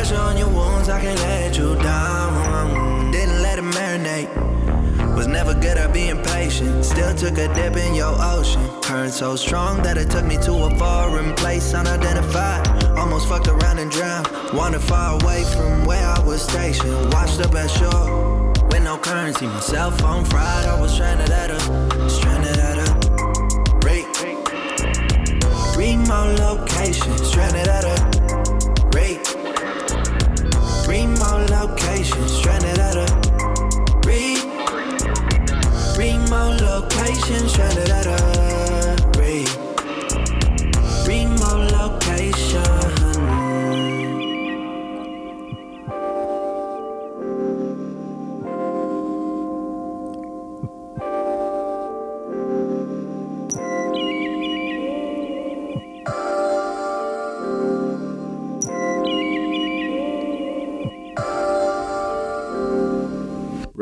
[0.01, 0.89] Pressure on your wounds.
[0.89, 3.11] I can't let you down.
[3.13, 4.31] Didn't let it marinate.
[5.15, 6.87] Was never good at being patient.
[6.87, 8.63] Still took a dip in your ocean.
[8.81, 12.67] Current so strong that it took me to a foreign place unidentified.
[12.99, 14.27] Almost fucked around and drowned.
[14.55, 17.13] Wandered far away from where I was stationed.
[17.13, 18.31] Watched the best shore.
[18.71, 20.65] With no currency, my cell phone fried.
[20.65, 21.50] I was stranded at a,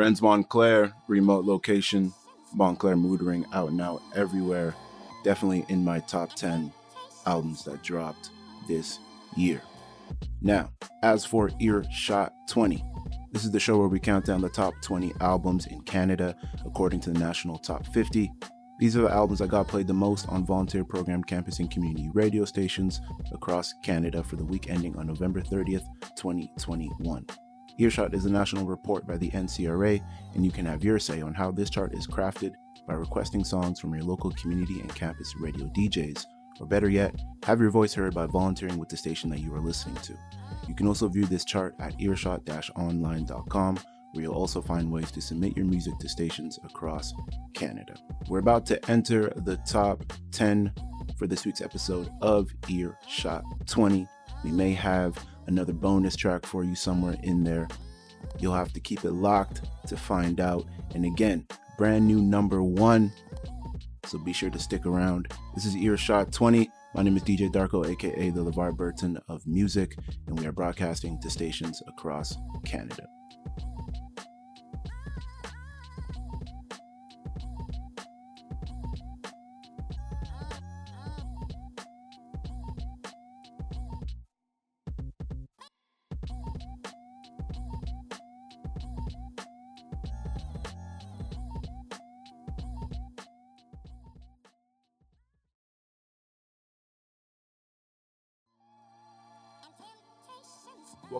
[0.08, 2.14] Renz Montclair, remote location,
[2.54, 4.74] Montclair Mood Ring out now everywhere.
[5.22, 6.72] Definitely in my top 10
[7.26, 8.30] albums that dropped
[8.66, 9.00] this
[9.36, 9.60] year.
[10.40, 10.70] Now,
[11.02, 12.82] as for Earshot 20,
[13.32, 16.34] this is the show where we count down the top 20 albums in Canada
[16.64, 18.32] according to the National Top 50.
[18.80, 22.08] These are the albums that got played the most on volunteer program campus and community
[22.14, 25.84] radio stations across Canada for the week ending on November 30th,
[26.16, 27.26] 2021.
[27.78, 30.02] Earshot is a national report by the NCRA,
[30.34, 32.54] and you can have your say on how this chart is crafted
[32.88, 36.26] by requesting songs from your local community and campus radio DJs,
[36.58, 37.14] or better yet,
[37.44, 40.14] have your voice heard by volunteering with the station that you are listening to.
[40.66, 43.78] You can also view this chart at earshot-online.com,
[44.12, 47.14] where you'll also find ways to submit your music to stations across
[47.54, 47.94] Canada.
[48.28, 50.02] We're about to enter the top
[50.32, 50.72] 10
[51.16, 54.08] for this week's episode of Earshot 20.
[54.42, 55.16] We may have
[55.48, 57.66] another bonus track for you somewhere in there.
[58.38, 60.66] You'll have to keep it locked to find out.
[60.94, 61.46] And again,
[61.76, 63.12] brand new number one.
[64.04, 65.28] So be sure to stick around.
[65.54, 66.70] This is Earshot 20.
[66.94, 69.96] My name is DJ Darko, aka the LeVar Burton of music,
[70.26, 73.06] and we are broadcasting to stations across Canada.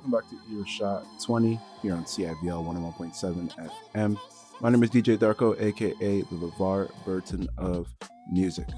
[0.08, 4.18] Welcome back to Earshot 20 here on CIVL 101.7 FM.
[4.62, 7.92] My name is DJ Darko, aka the LeVar Burton of
[8.30, 8.68] music.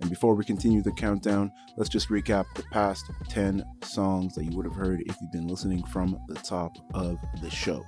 [0.00, 4.56] And before we continue the countdown, let's just recap the past 10 songs that you
[4.56, 7.84] would have heard if you've been listening from the top of the show.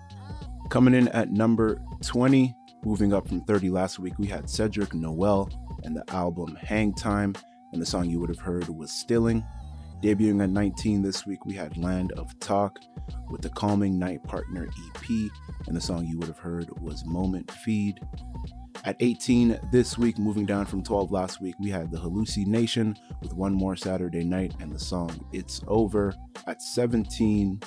[0.71, 5.51] Coming in at number 20, moving up from 30 last week, we had Cedric Noel
[5.83, 7.35] and the album Hang Time,
[7.73, 9.45] and the song you would have heard was Stilling.
[10.03, 12.79] Debuting at 19 this week, we had Land of Talk
[13.31, 15.31] with the Calming Night Partner EP,
[15.67, 18.01] and the song you would have heard was Moment Feed.
[18.85, 22.95] At 18 this week, moving down from 12 last week, we had the Halluci Nation
[23.23, 26.15] with One More Saturday Night and the song It's Over.
[26.47, 27.61] At 17,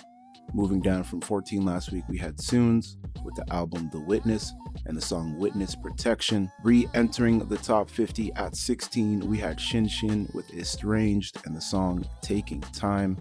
[0.54, 4.54] Moving down from 14 last week, we had Soons with the album The Witness
[4.86, 6.50] and the song Witness Protection.
[6.64, 11.62] Re entering the top 50 at 16, we had Chin Chin with Estranged and the
[11.62, 13.18] song Taking Time.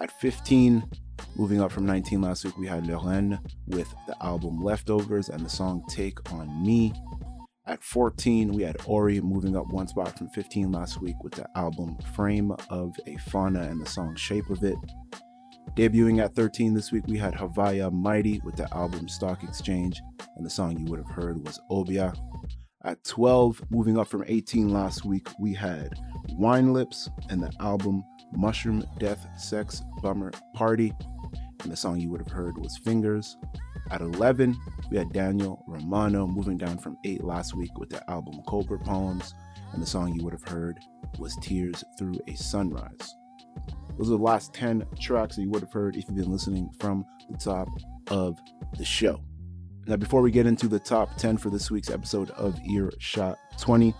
[0.00, 0.82] At 15,
[1.36, 3.38] moving up from 19 last week, we had Lorraine
[3.68, 6.92] with the album Leftovers and the song Take On Me.
[7.66, 11.46] At 14, we had Ori moving up one spot from 15 last week with the
[11.56, 14.76] album Frame of a Fauna and the song Shape of It.
[15.76, 20.02] Debuting at 13 this week, we had Haviah Mighty with the album Stock Exchange,
[20.36, 22.14] and the song you would have heard was Obia.
[22.84, 25.94] At 12, moving up from 18 last week, we had
[26.32, 28.02] Wine Lips and the album
[28.32, 30.92] Mushroom Death Sex Bummer Party,
[31.62, 33.36] and the song you would have heard was Fingers.
[33.92, 34.56] At 11,
[34.90, 39.34] we had Daniel Romano moving down from 8 last week with the album Cobra Poems,
[39.72, 40.80] and the song you would have heard
[41.18, 43.14] was Tears Through a Sunrise.
[44.00, 46.70] Those are the last 10 tracks that you would have heard if you've been listening
[46.80, 47.68] from the top
[48.08, 48.38] of
[48.78, 49.20] the show.
[49.86, 53.94] Now, before we get into the top 10 for this week's episode of Earshot 20,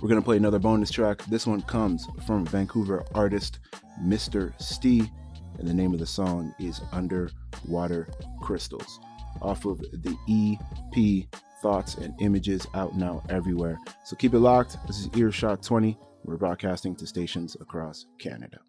[0.00, 1.22] we're going to play another bonus track.
[1.26, 3.58] This one comes from Vancouver artist
[4.02, 4.58] Mr.
[4.58, 5.10] Stee,
[5.58, 8.08] and the name of the song is Underwater
[8.40, 9.00] Crystals,
[9.42, 11.28] off of the EP
[11.60, 13.78] Thoughts and Images out now everywhere.
[14.06, 14.78] So keep it locked.
[14.86, 15.98] This is Earshot 20.
[16.24, 18.60] We're broadcasting to stations across Canada.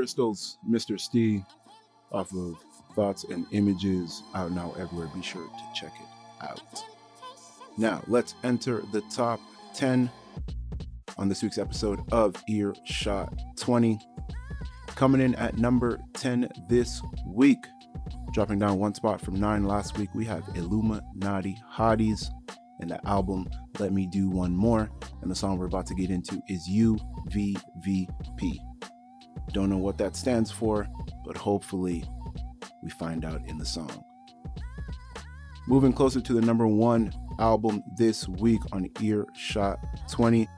[0.00, 0.98] Crystals, Mr.
[0.98, 1.44] Stee,
[2.10, 2.56] off of
[2.94, 5.10] Thoughts and Images, out now everywhere.
[5.14, 6.06] Be sure to check it
[6.42, 6.82] out.
[7.76, 9.40] Now, let's enter the top
[9.74, 10.10] 10
[11.18, 13.98] on this week's episode of Earshot 20.
[14.86, 17.58] Coming in at number 10 this week,
[18.32, 22.30] dropping down one spot from 9 last week, we have Illuminati Hotties
[22.80, 24.88] and the album Let Me Do One More.
[25.20, 28.60] And the song we're about to get into is UVVP.
[29.52, 30.88] Don't know what that stands for,
[31.24, 32.04] but hopefully
[32.82, 34.04] we find out in the song.
[35.66, 39.78] Moving closer to the number one album this week on Earshot
[40.10, 40.48] 20.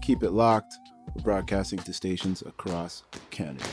[0.00, 0.78] Keep it locked.
[1.14, 3.64] We're broadcasting to stations across Canada.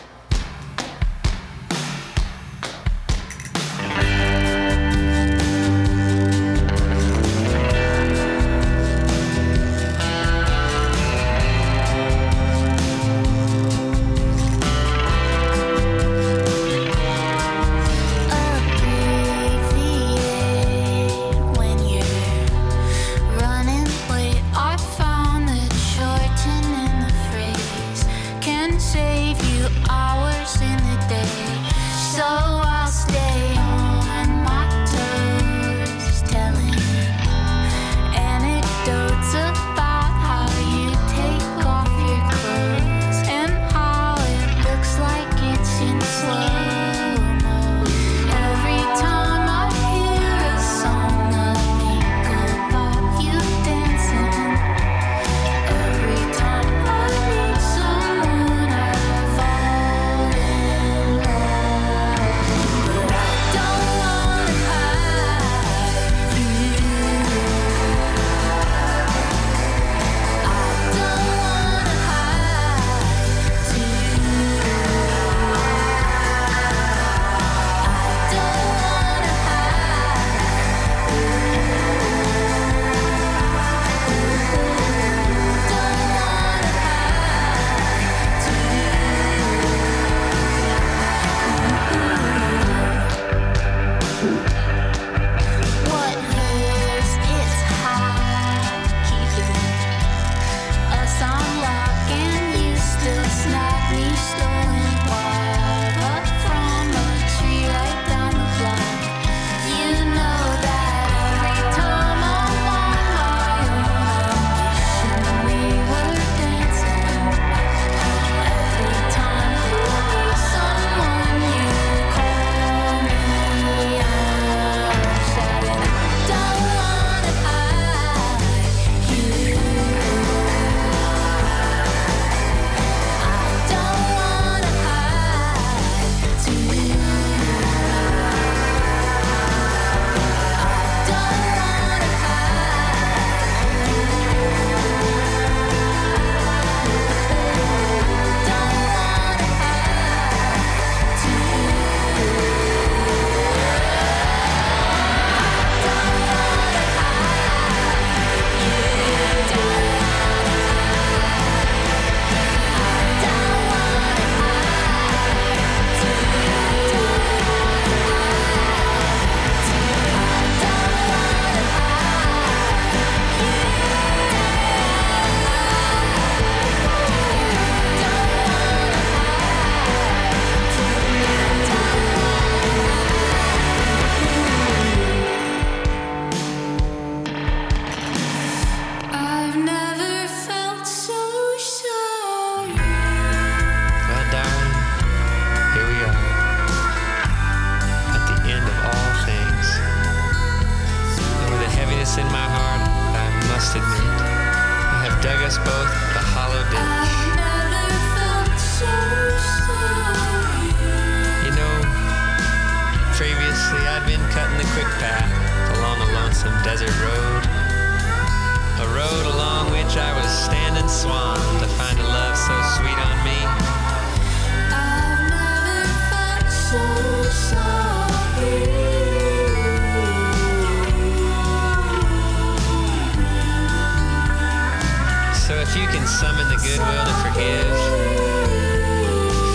[235.50, 237.74] So if you can summon the goodwill to forgive,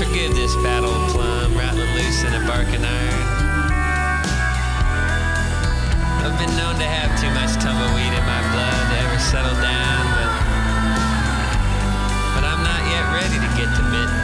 [0.03, 3.27] forgive this battle plum rattling loose in a barking iron.
[6.19, 10.03] I've been known to have too much tumbleweed in my blood to ever settle down,
[10.19, 10.31] but
[12.35, 14.24] but I'm not yet ready to get to mitten.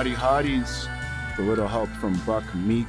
[0.00, 0.88] Illuminati Hotties,
[1.36, 2.86] with a little help from Buck Meek.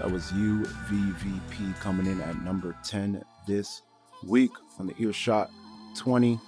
[0.00, 3.82] That was UVVP coming in at number 10 this
[4.26, 4.50] week
[4.80, 5.52] on the Earshot
[5.96, 6.40] 20.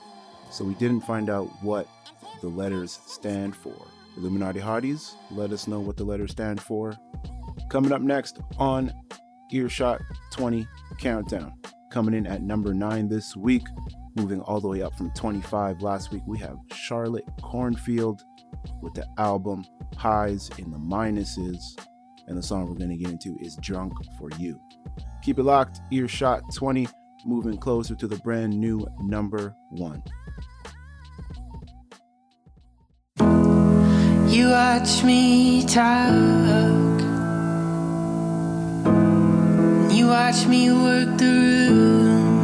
[0.50, 1.86] So we didn't find out what
[2.40, 3.72] the letters stand for.
[4.16, 6.92] Illuminati Hotties, let us know what the letters stand for.
[7.70, 8.92] Coming up next on
[9.52, 10.00] Earshot
[10.32, 10.66] 20
[10.98, 11.52] Countdown.
[11.92, 13.62] Coming in at number 9 this week,
[14.16, 18.22] moving all the way up from 25 last week, we have Charlotte Cornfield
[18.82, 19.64] with the album
[19.96, 21.60] Highs in the Minuses.
[22.26, 24.60] And the song we're going to get into is Drunk for You.
[25.22, 26.86] Keep it locked, Earshot 20,
[27.24, 30.02] moving closer to the brand new number one.
[34.30, 37.00] You watch me talk.
[39.90, 42.38] You watch me work the room.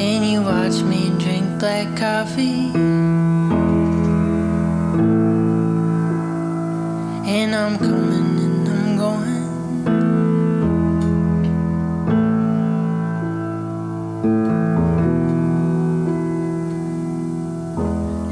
[0.00, 3.09] And you watch me drink black coffee.
[7.32, 9.44] And I'm coming and I'm going.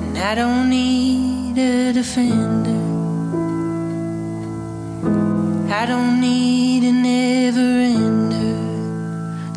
[0.02, 2.82] And I don't need a defender.
[5.72, 7.70] I don't need a never
[8.02, 8.58] ender.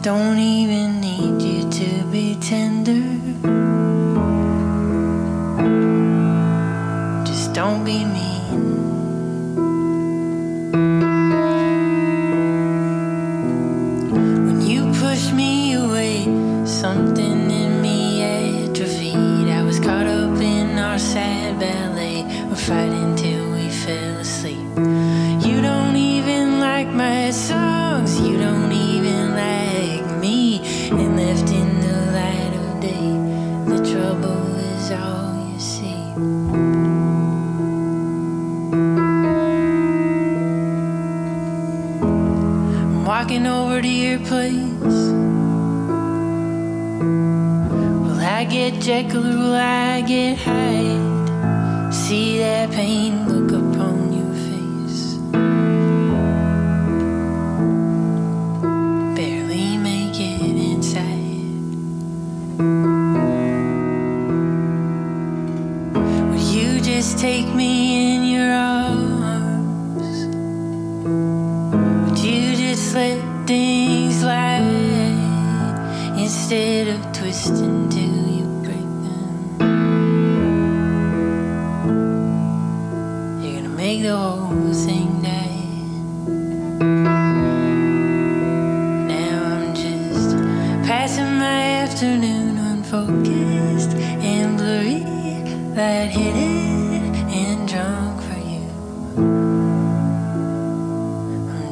[0.03, 3.01] Don't even need you to be tender.
[7.25, 8.30] Just don't be mean.
[43.41, 45.11] Walking over to your place.
[48.03, 51.93] Will I get Jekyll or will I get Hyde?
[51.93, 53.40] See that pain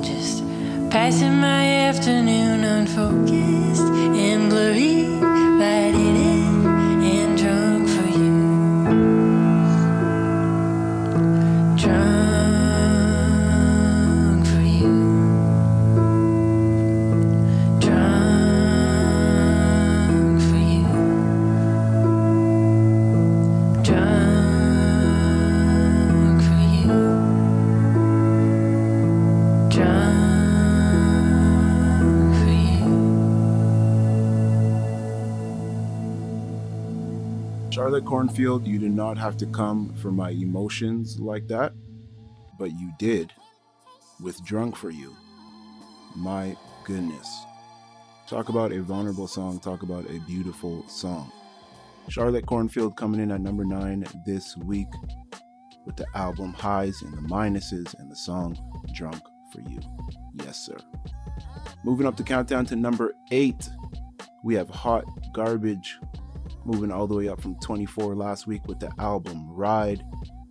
[0.02, 0.44] just
[0.90, 6.19] passing my afternoon unfocused and blurry, lightheaded and
[37.90, 41.74] Charlotte Cornfield, you did not have to come for my emotions like that,
[42.60, 43.34] but you did
[44.22, 45.16] with Drunk for You.
[46.16, 46.56] My
[46.86, 47.46] goodness.
[48.28, 51.32] Talk about a vulnerable song, talk about a beautiful song.
[52.10, 54.90] Charlotte Cornfield coming in at number nine this week
[55.88, 58.56] with the album Highs and the Minuses and the song
[58.94, 59.80] Drunk for You.
[60.44, 60.78] Yes, sir.
[61.84, 63.68] Moving up the countdown to number eight,
[64.44, 65.98] we have Hot Garbage,
[66.66, 70.04] moving all the way up from 24 last week with the album Ride.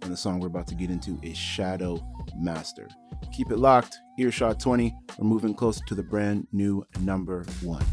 [0.03, 2.01] And the song we're about to get into is Shadow
[2.37, 2.89] Master.
[3.33, 4.95] Keep it locked, Earshot 20.
[5.19, 7.85] We're moving closer to the brand new number one.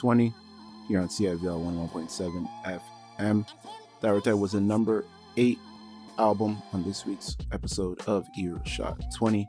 [0.00, 0.32] 20
[0.88, 1.40] here on CIVL
[1.92, 2.80] 101.7
[3.18, 3.46] FM.
[4.00, 5.04] That right there was a number
[5.36, 5.58] eight
[6.18, 9.46] album on this week's episode of Earshot 20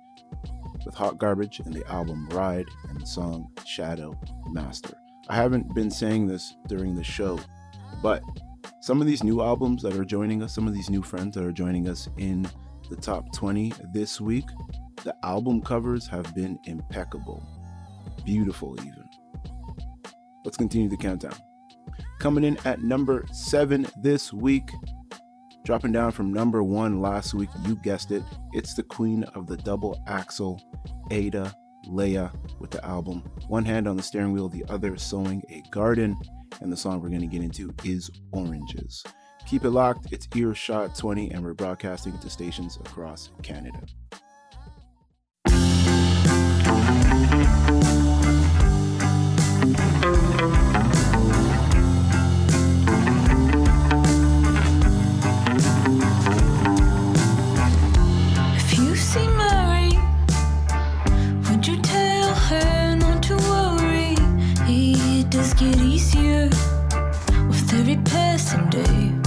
[0.86, 4.94] with Hot Garbage and the album Ride and the song Shadow Master.
[5.30, 7.40] I haven't been saying this during the show,
[8.03, 8.22] but
[8.82, 11.45] some of these new albums that are joining us, some of these new friends that
[11.45, 12.45] are joining us in
[12.90, 14.49] the top 20 this week,
[15.06, 17.41] the album covers have been impeccable.
[18.26, 19.01] Beautiful, even.
[20.43, 21.35] Let's continue the countdown.
[22.19, 24.72] Coming in at number seven this week,
[25.63, 28.23] dropping down from number one last week, you guessed it,
[28.53, 30.61] it's the queen of the double axle,
[31.09, 31.53] Ada
[31.88, 32.27] Lea,
[32.59, 36.18] with the album One Hand on the Steering Wheel, the Other Sewing a Garden.
[36.59, 39.03] And the song we're going to get into is Oranges.
[39.47, 43.80] Keep it locked, it's Earshot 20, and we're broadcasting to stations across Canada.
[65.53, 66.49] get easier
[67.48, 69.20] with every passing day.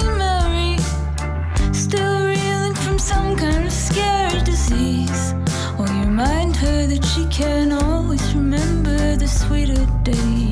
[0.00, 0.78] Mary
[1.72, 5.34] still reeling from some kind of scary disease.
[5.78, 10.51] You remind her that she can always remember the sweeter days.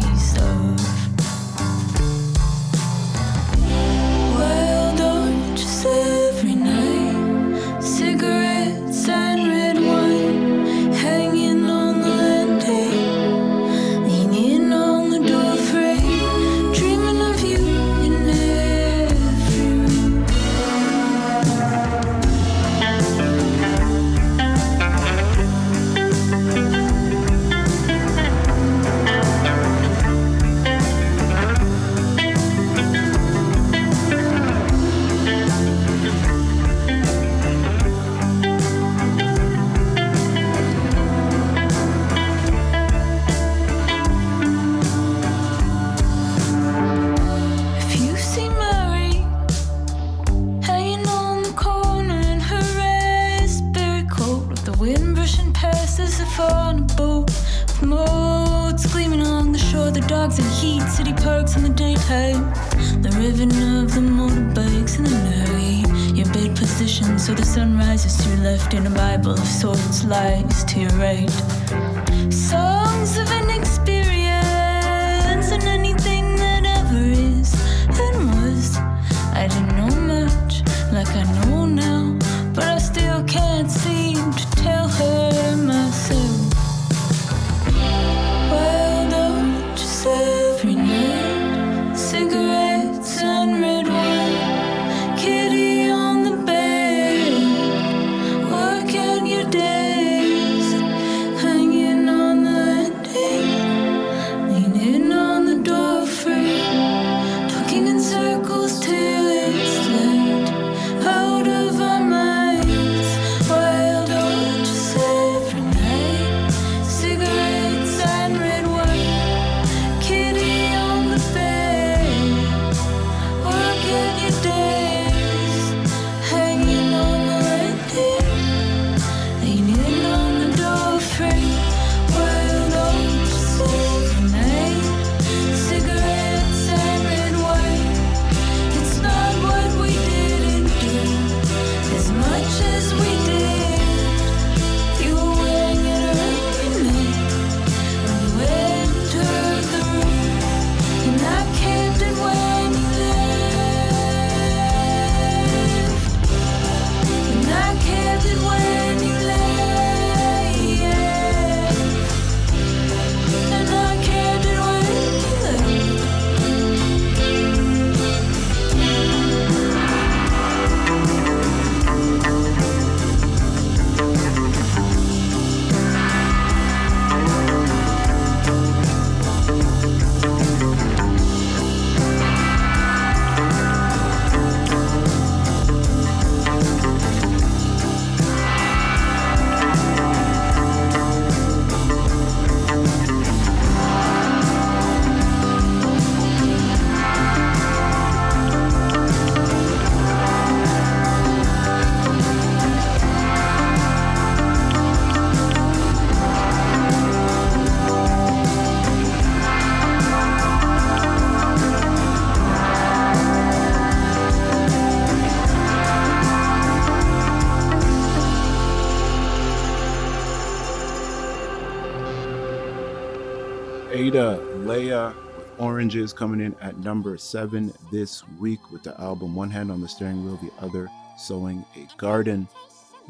[225.61, 229.89] Oranges coming in at number seven this week with the album One Hand on the
[229.89, 230.89] Steering Wheel, the other
[231.19, 232.49] Sewing a Garden.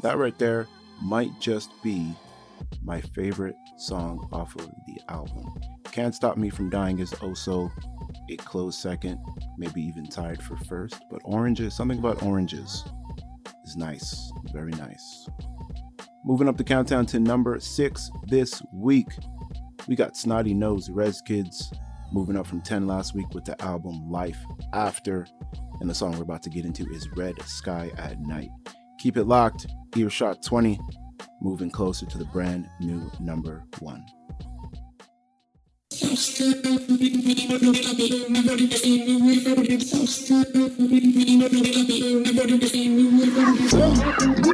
[0.01, 0.67] That right there
[1.01, 2.13] might just be
[2.83, 5.49] my favorite song off of the album.
[5.93, 7.71] Can't Stop Me From Dying is also
[8.29, 9.17] a close second,
[9.57, 11.01] maybe even tied for first.
[11.09, 12.83] But Oranges, something about Oranges
[13.63, 15.25] is nice, very nice.
[16.25, 19.07] Moving up the countdown to number six this week,
[19.87, 21.71] we got Snotty Nose Res Kids
[22.11, 24.39] moving up from 10 last week with the album Life
[24.73, 25.25] After.
[25.79, 28.49] And the song we're about to get into is Red Sky at Night.
[28.99, 30.79] Keep it locked, Earshot 20,
[31.41, 34.05] moving closer to the brand new number one.
[36.01, 36.09] What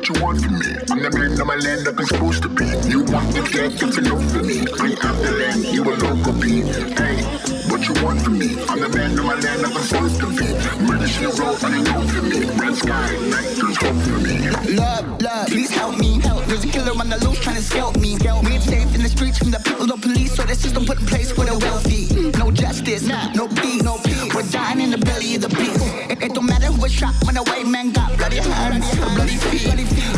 [0.09, 0.67] you want from me?
[0.91, 2.65] I'm the man of my land up is supposed to be.
[2.89, 4.59] You want the get to know for me.
[4.79, 6.65] I am the land, you a local beat.
[6.97, 7.56] Hey,
[7.87, 8.55] you want from me?
[8.67, 10.47] I'm the man of my land up is supposed to be.
[10.83, 12.45] Murder she wrote, I know for me.
[12.59, 14.75] Red sky, night, there's hope for me.
[14.75, 16.19] Love, love, please help me.
[16.21, 16.45] Help.
[16.45, 18.17] There's a killer on the loose trying to scalp me.
[18.17, 20.99] We ain't safe in the streets from the people, the police, so the system put
[20.99, 22.06] in place for the wealthy.
[22.35, 24.33] No justice, no peace, no peace.
[24.35, 25.79] We're dying in the belly of the beast.
[26.11, 29.37] It, it don't matter who was shot when a white man got bloody hands, bloody
[29.37, 29.67] feet.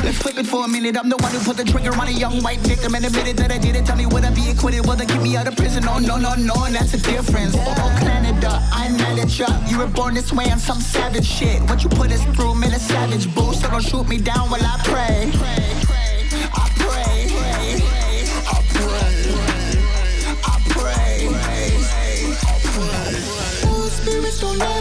[0.03, 0.97] Let's flip it for a minute.
[0.97, 3.51] I'm the one who put the trigger on a young white victim and admitted that
[3.51, 3.85] I did it.
[3.85, 4.87] Tell me would I be acquitted?
[4.87, 5.83] Will they get me out of prison?
[5.87, 7.53] Oh no, no, no, and that's the difference.
[7.55, 9.47] Oh Canada, I'm mad at ya.
[9.67, 11.61] You were born this way on some savage shit.
[11.69, 13.61] What you put us through man, a savage boost.
[13.61, 15.29] So don't shoot me down while I pray.
[15.33, 15.79] Pray.
[16.53, 16.69] I
[24.39, 24.78] Those spirits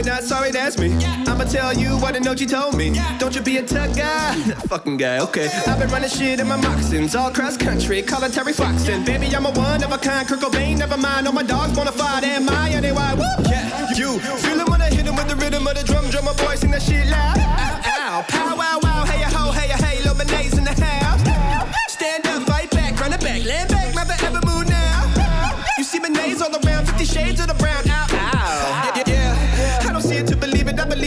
[0.00, 0.94] Sorry, not sorry, that's me.
[1.26, 2.98] I'ma tell you what I know you told me.
[3.18, 4.34] Don't you be a tug guy,
[4.68, 5.18] fucking guy.
[5.18, 9.04] Okay, I've been running shit in my moccasins all cross country, calling Terry Foxton.
[9.04, 10.78] Baby, I'm a one of a kind, Kurt Cobain.
[10.78, 13.12] Never mind, all my dogs bona fide, and my and they why?
[13.50, 16.24] Yeah, you feel it when I hit 'em with the rhythm of the drum, drum
[16.24, 17.36] my boy sing that shit loud.
[17.38, 20.99] Ow, ow, pow, wow, wow, hey, ho, hey, hey, lemonades in the house.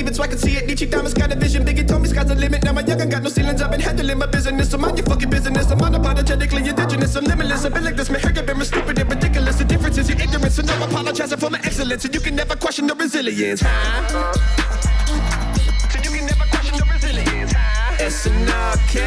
[0.07, 0.67] I so I can see it.
[0.67, 2.63] Nietzsche Diamonds got a vision, Biggie told me sky's the limit.
[2.63, 4.71] Now my young I got no ceilings, I've been handling my business.
[4.71, 5.71] So mind your fucking business.
[5.71, 7.65] I'm unapologetically indigenous, I'm limitless.
[7.65, 9.57] I've been like this, man, heard been stupid and ridiculous.
[9.57, 12.05] The difference is your ignorance, so no apologizing for my excellence.
[12.05, 14.33] And you can never question the resilience, huh?
[15.91, 17.97] So you can never question the resilience, huh?
[18.03, 18.97] SNRK,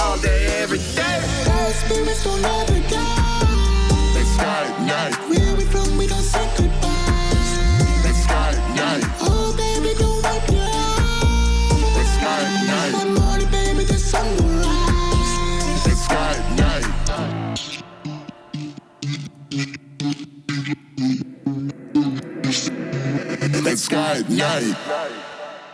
[0.00, 1.20] all day, every day.
[1.44, 3.48] Those spirits don't ever die.
[4.14, 5.14] Let's start night.
[5.28, 6.88] Where we from, we don't say goodbye.
[8.04, 9.27] Let's start night.
[23.62, 24.76] Let's start night.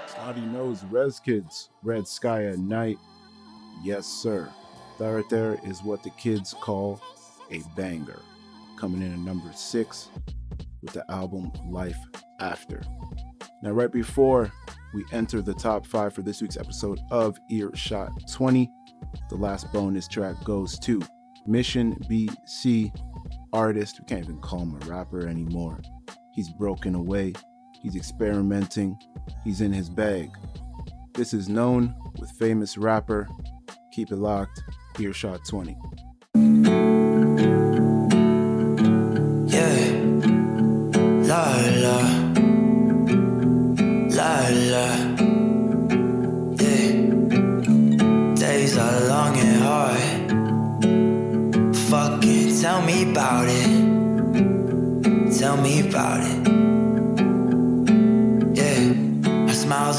[0.07, 2.97] Snotty Nose Res Kids, Red Sky at Night.
[3.83, 4.49] Yes, sir.
[4.99, 7.01] That right there is what the kids call
[7.51, 8.21] a banger.
[8.79, 10.09] Coming in at number six
[10.83, 11.99] with the album Life
[12.41, 12.83] After.
[13.63, 14.51] Now, right before
[14.95, 18.71] we enter the top five for this week's episode of Earshot 20,
[19.29, 21.03] the last bonus track goes to
[21.47, 22.91] Mission BC
[23.53, 24.01] artist.
[24.01, 25.83] We can't even call him a rapper anymore.
[26.33, 27.35] He's broken away.
[27.85, 28.99] He's experimenting.
[29.45, 30.31] He's in his bag.
[31.13, 33.29] This is known with famous rapper.
[33.93, 34.63] Keep it locked.
[34.99, 35.77] Earshot 20.
[39.47, 39.91] Yeah.
[41.29, 41.45] La
[41.85, 41.99] la.
[44.17, 44.87] La la.
[46.57, 46.89] Yeah.
[48.35, 50.01] Days are long and hard.
[51.91, 53.69] Fucking tell me about it.
[55.39, 56.34] Tell me about it.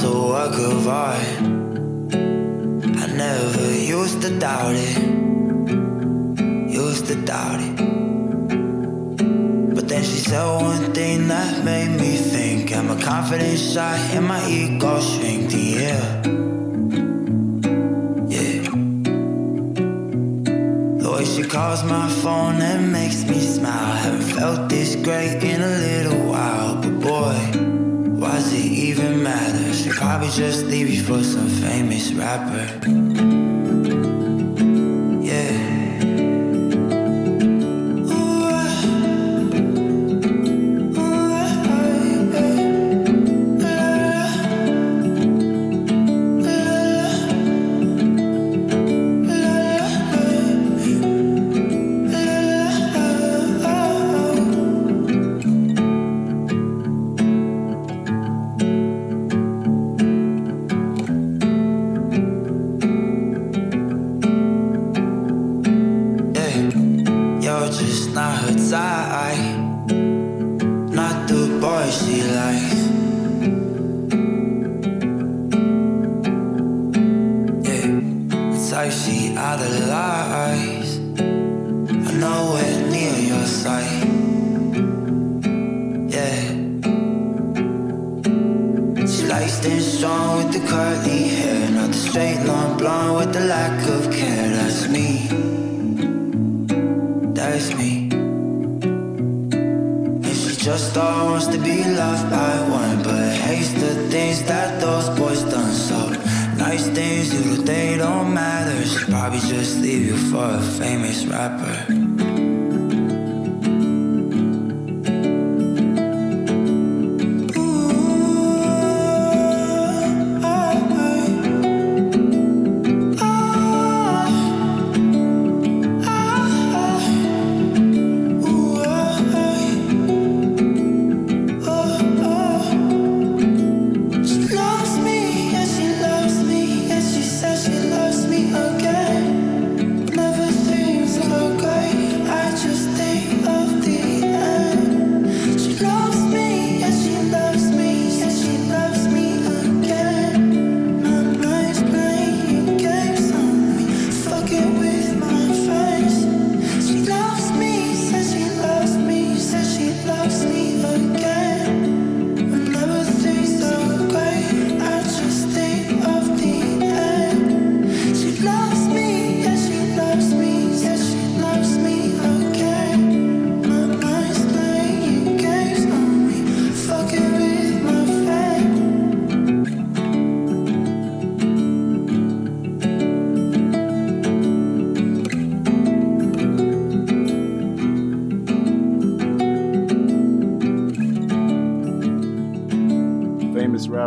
[0.06, 1.19] A work of art.
[3.03, 4.98] I never used to doubt it.
[6.69, 7.76] Used to doubt it.
[9.76, 12.76] But then she said one thing that made me think.
[12.76, 16.06] I'm a confident shot and my ego shrink the air.
[18.36, 18.61] Yeah.
[21.02, 23.95] The way she calls my phone and makes me smile.
[24.03, 26.25] Haven't felt this great in a little
[30.26, 33.15] Probably just leave you for some famous rapper.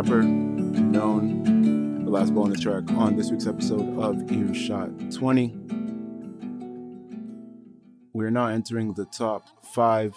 [0.01, 5.53] Rapper, known, the last bonus track on this week's episode of Earshot 20.
[8.13, 10.15] We're now entering the top five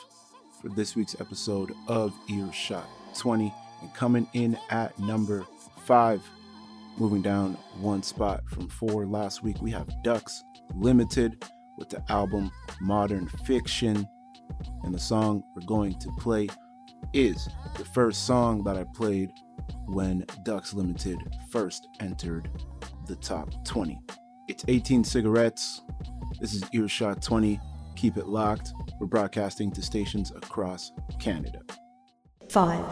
[0.60, 2.86] for this week's episode of Earshot
[3.18, 3.52] 20.
[3.80, 5.44] And coming in at number
[5.84, 6.22] five,
[6.96, 10.44] moving down one spot from four last week, we have Ducks
[10.76, 11.44] Limited
[11.76, 14.06] with the album Modern Fiction.
[14.84, 16.46] And the song we're going to play
[17.12, 19.32] is the first song that I played
[19.86, 21.18] when Ducks Limited
[21.50, 22.50] first entered
[23.06, 24.00] the top 20.
[24.48, 25.82] It's 18 cigarettes.
[26.40, 27.60] This is Earshot 20.
[27.96, 28.72] Keep it locked.
[29.00, 31.60] We're broadcasting to stations across Canada.
[32.48, 32.84] Five.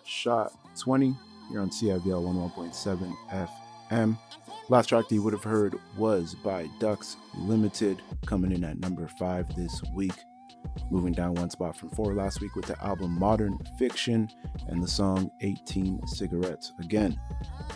[0.00, 1.14] Earshot 20
[1.50, 3.48] here on CIVL 11.7
[3.90, 4.18] FM.
[4.68, 9.08] Last track that you would have heard was by Ducks Limited, coming in at number
[9.18, 10.14] five this week.
[10.90, 14.30] Moving down one spot from four last week with the album Modern Fiction
[14.68, 16.72] and the song 18 Cigarettes.
[16.80, 17.20] Again,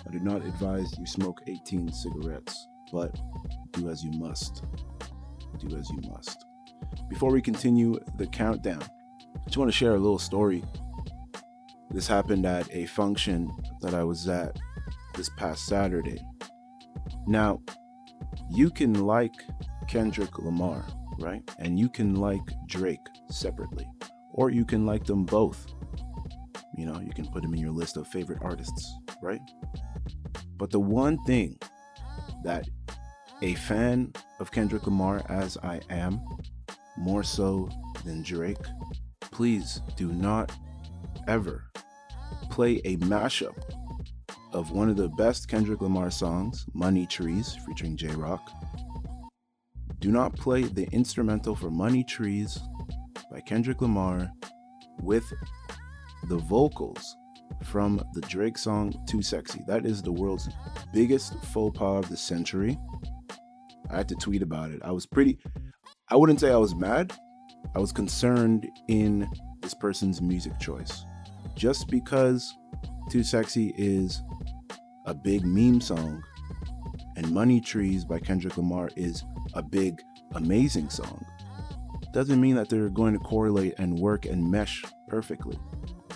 [0.06, 3.18] I do not advise you smoke 18 cigarettes, but
[3.72, 4.64] do as you must.
[5.59, 6.47] Do as you must.
[7.09, 10.64] Before we continue the countdown, I just want to share a little story.
[11.90, 13.50] This happened at a function
[13.80, 14.56] that I was at
[15.14, 16.20] this past Saturday.
[17.26, 17.60] Now,
[18.50, 19.34] you can like
[19.88, 20.84] Kendrick Lamar,
[21.18, 21.42] right?
[21.58, 23.86] And you can like Drake separately,
[24.32, 25.66] or you can like them both.
[26.76, 29.40] You know, you can put them in your list of favorite artists, right?
[30.56, 31.58] But the one thing
[32.44, 32.68] that
[33.42, 36.20] a fan of Kendrick Lamar, as I am,
[36.96, 37.68] more so
[38.04, 38.56] than Drake,
[39.20, 40.52] please do not
[41.27, 41.70] ever
[42.51, 43.57] play a mashup
[44.53, 48.51] of one of the best Kendrick Lamar songs, Money Trees, featuring Jay Rock.
[49.98, 52.59] Do not play the instrumental for Money Trees
[53.31, 54.31] by Kendrick Lamar
[55.01, 55.24] with
[56.28, 57.16] the vocals
[57.65, 59.62] from the Drake song Too Sexy.
[59.66, 60.48] That is the world's
[60.93, 62.78] biggest faux pas of the century.
[63.90, 64.81] I had to tweet about it.
[64.85, 65.39] I was pretty,
[66.09, 67.12] I wouldn't say I was mad.
[67.74, 69.28] I was concerned in
[69.62, 71.05] this person's music choice.
[71.56, 72.54] Just because
[73.10, 74.22] Too Sexy is
[75.06, 76.22] a big meme song
[77.16, 79.24] and Money Trees by Kendrick Lamar is
[79.54, 80.02] a big,
[80.34, 81.24] amazing song,
[82.12, 85.58] doesn't mean that they're going to correlate and work and mesh perfectly.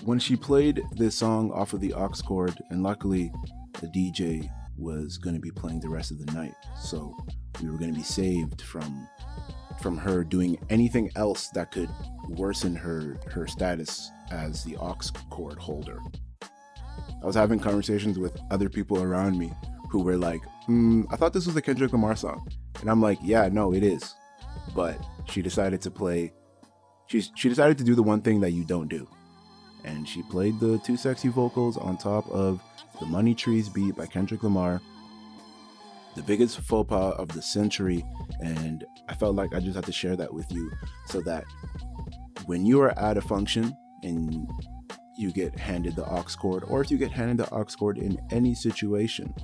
[0.04, 3.32] When she played this song off of the aux cord, and luckily
[3.80, 7.16] the DJ was going to be playing the rest of the night, so
[7.62, 9.08] we were going to be saved from
[9.80, 11.88] from her doing anything else that could
[12.28, 14.96] worsen her her status as the aux
[15.30, 15.98] cord holder.
[17.22, 19.52] I was having conversations with other people around me
[19.90, 22.46] who were like, mm, "I thought this was a Kendrick Lamar song,"
[22.80, 24.14] and I'm like, "Yeah, no, it is,"
[24.74, 26.32] but she decided to play.
[27.06, 29.08] She she decided to do the one thing that you don't do,
[29.84, 32.62] and she played the Too Sexy vocals on top of
[33.00, 34.80] the Money Trees beat by Kendrick Lamar
[36.16, 38.04] the biggest faux pas of the century.
[38.40, 40.70] And I felt like I just had to share that with you
[41.06, 41.44] so that
[42.46, 44.48] when you are at a function and
[45.18, 48.16] you get handed the aux cord, or if you get handed the aux cord in
[48.30, 49.34] any situation,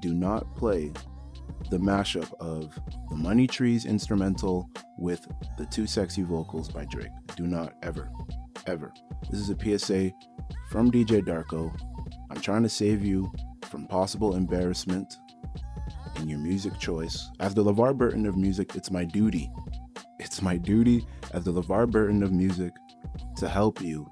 [0.00, 0.92] do not play
[1.70, 2.76] the mashup of
[3.08, 4.68] the Money Trees instrumental
[4.98, 5.28] with
[5.58, 7.12] the Too Sexy vocals by Drake.
[7.36, 8.10] Do not ever,
[8.66, 8.92] ever.
[9.30, 10.10] This is a PSA
[10.70, 11.72] from DJ Darko.
[12.30, 13.32] I'm trying to save you
[13.62, 15.18] from possible embarrassment
[16.28, 17.30] your music choice.
[17.40, 19.50] As the LeVar Burton of music, it's my duty.
[20.18, 22.72] It's my duty as the LeVar Burton of music
[23.36, 24.10] to help you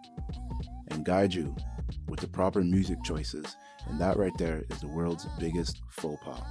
[0.89, 1.55] and guide you
[2.09, 3.57] with the proper music choices.
[3.89, 6.43] And that right there is the world's biggest faux pas.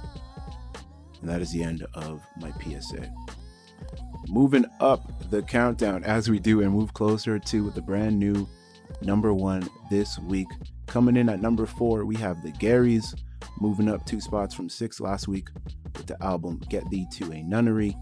[1.20, 3.12] And that is the end of my PSA.
[4.28, 8.48] Moving up the countdown as we do and move closer to the brand new
[9.02, 10.48] number one this week.
[10.86, 13.14] Coming in at number four, we have the Garrys
[13.60, 15.48] moving up two spots from six last week
[15.96, 17.96] with the album Get Thee to a Nunnery.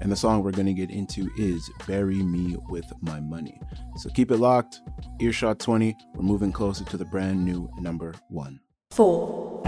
[0.00, 3.60] And the song we're going to get into is Bury Me with My Money.
[3.96, 4.80] So keep it locked.
[5.20, 8.60] Earshot 20, we're moving closer to the brand new number one.
[8.92, 9.62] Four.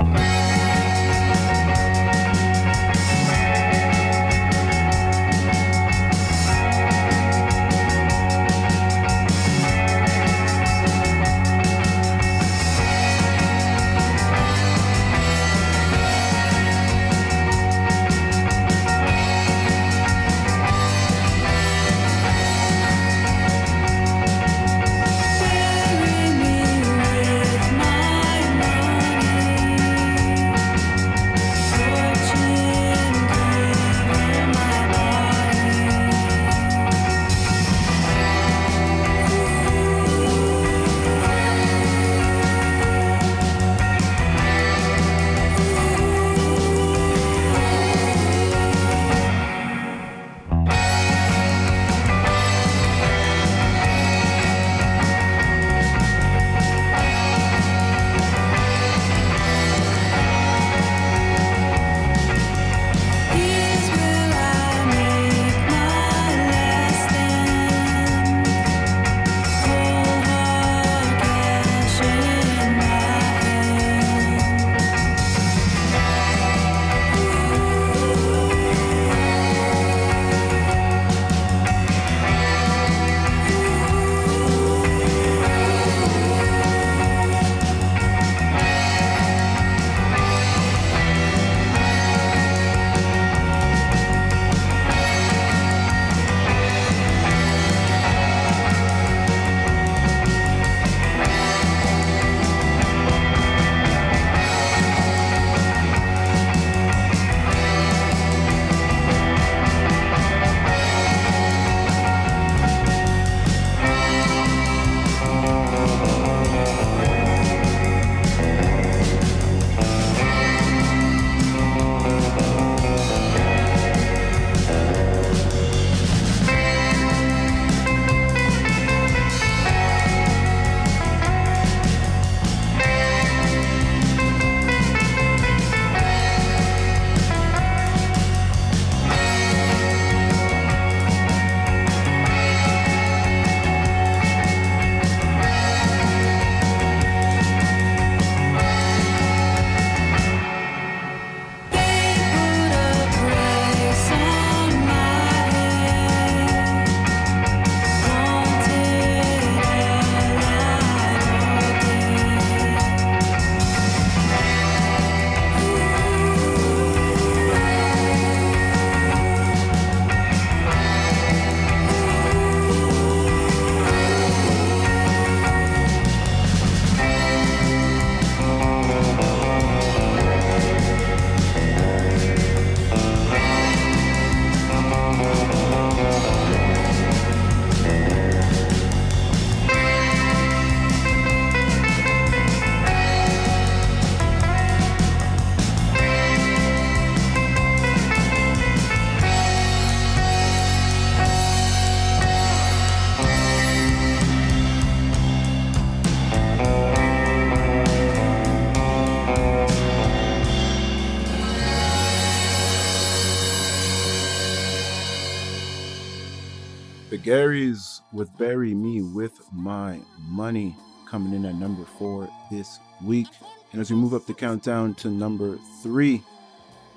[217.31, 220.74] Garrys with Bury Me with My Money
[221.09, 223.28] coming in at number four this week.
[223.70, 226.24] And as we move up the countdown to number three,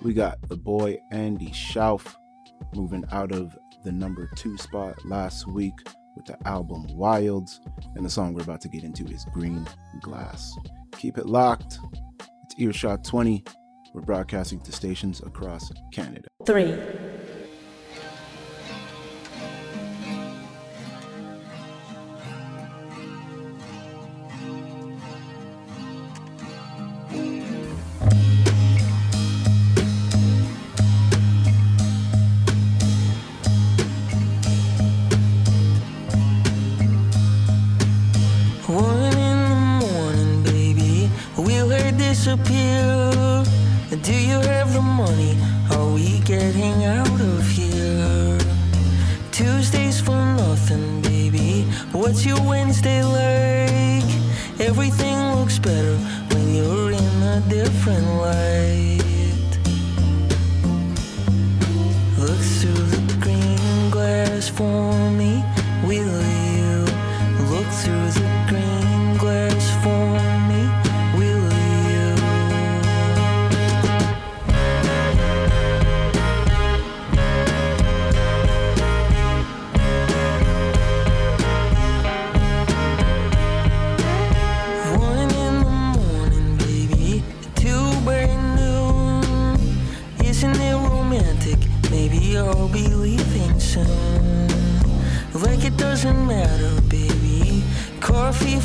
[0.02, 2.16] we got the boy Andy Shauf
[2.74, 5.76] moving out of the number two spot last week
[6.16, 7.62] with the album Wilds.
[7.94, 9.68] And the song we're about to get into is Green
[10.02, 10.52] Glass.
[10.94, 11.78] Keep it locked.
[12.46, 13.44] It's Earshot 20.
[13.94, 16.28] We're broadcasting to stations across Canada.
[16.44, 16.76] Three.
[42.14, 43.44] Disappear?
[44.04, 45.36] Do you have the money?
[45.72, 48.38] Are we getting out of here?
[49.32, 51.64] Tuesdays for nothing, baby.
[51.92, 54.12] What's your Wednesday like?
[54.70, 55.98] Everything looks better
[56.32, 59.52] when you're in a different light.
[62.26, 65.33] Look through the green glass for me,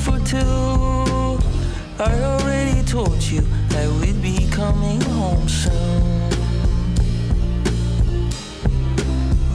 [0.04, 0.38] For two.
[1.98, 6.30] I already told you I would be coming home soon.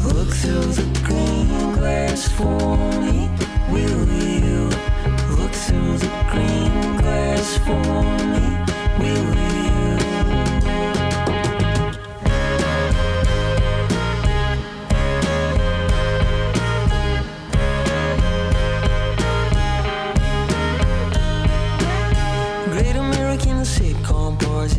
[0.04, 3.30] Look through the green glass for me,
[3.72, 4.70] will you?
[5.38, 8.04] Look through the green glass for
[8.34, 8.46] me,
[9.00, 9.83] will you?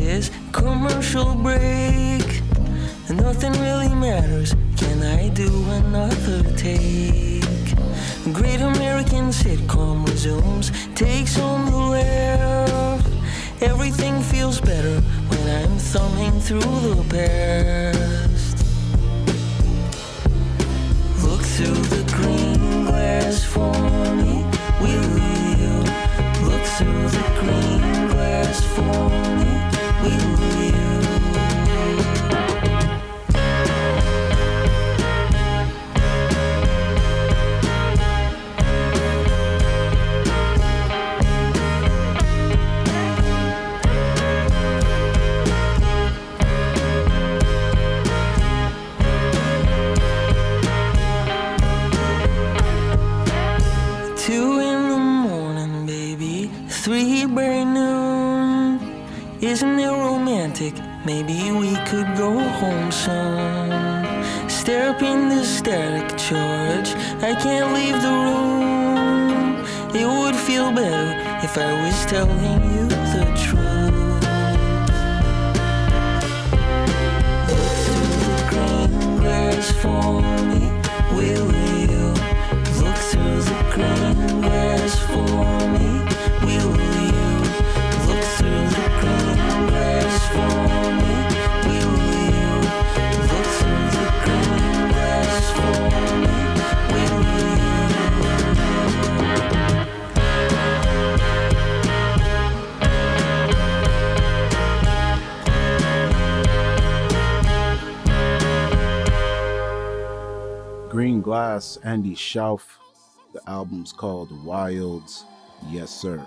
[0.05, 2.41] Pauses, commercial break.
[3.09, 4.55] Nothing really matters.
[4.77, 7.43] Can I do another take?
[8.33, 13.09] Great American sitcom resumes, takes on the left.
[13.61, 14.99] Everything feels better
[15.29, 18.57] when I'm thumbing through the past.
[21.23, 23.73] Look through the green glass for
[24.15, 24.43] me,
[24.81, 25.19] will
[25.61, 25.75] you?
[26.47, 29.09] Look through the green glass for
[29.39, 29.74] me,
[30.09, 31.14] you?
[59.55, 60.73] Isn't it romantic?
[61.05, 64.49] Maybe we could go home soon.
[64.49, 66.89] Stare up in the static charge.
[67.23, 69.63] I can't leave the room.
[69.95, 71.07] It would feel better
[71.41, 74.23] if I was telling you the truth.
[77.47, 78.37] Look through the
[79.21, 80.63] green for me,
[81.15, 81.64] will
[111.25, 112.61] Glass, Andy Shauf.
[113.33, 115.25] The album's called Wilds.
[115.67, 116.23] Yes, sir.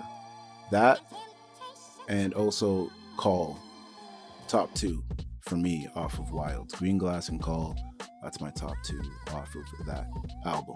[0.71, 0.99] That
[2.09, 3.57] and also Call.
[4.49, 5.01] Top two
[5.39, 6.75] for me off of Wilds.
[6.75, 7.77] Green Glass and Call.
[8.21, 9.01] That's my top two
[9.31, 10.07] off of that
[10.45, 10.75] album.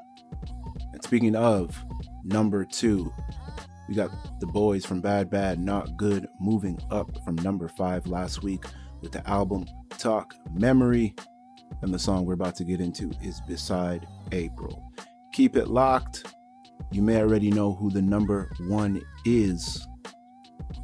[0.93, 1.77] And speaking of
[2.23, 3.11] number two,
[3.89, 4.09] we got
[4.39, 8.63] the boys from Bad Bad Not Good moving up from number five last week
[9.01, 9.65] with the album
[9.97, 11.13] Talk Memory.
[11.81, 14.91] And the song we're about to get into is Beside April.
[15.33, 16.25] Keep it locked.
[16.91, 19.87] You may already know who the number one is,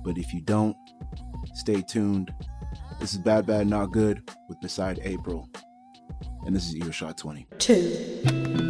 [0.03, 0.75] but if you don't,
[1.53, 2.33] stay tuned.
[2.99, 5.49] This is Bad Bad Not Good with Beside April.
[6.45, 7.47] And this is Earshot 20.
[7.59, 8.68] Two.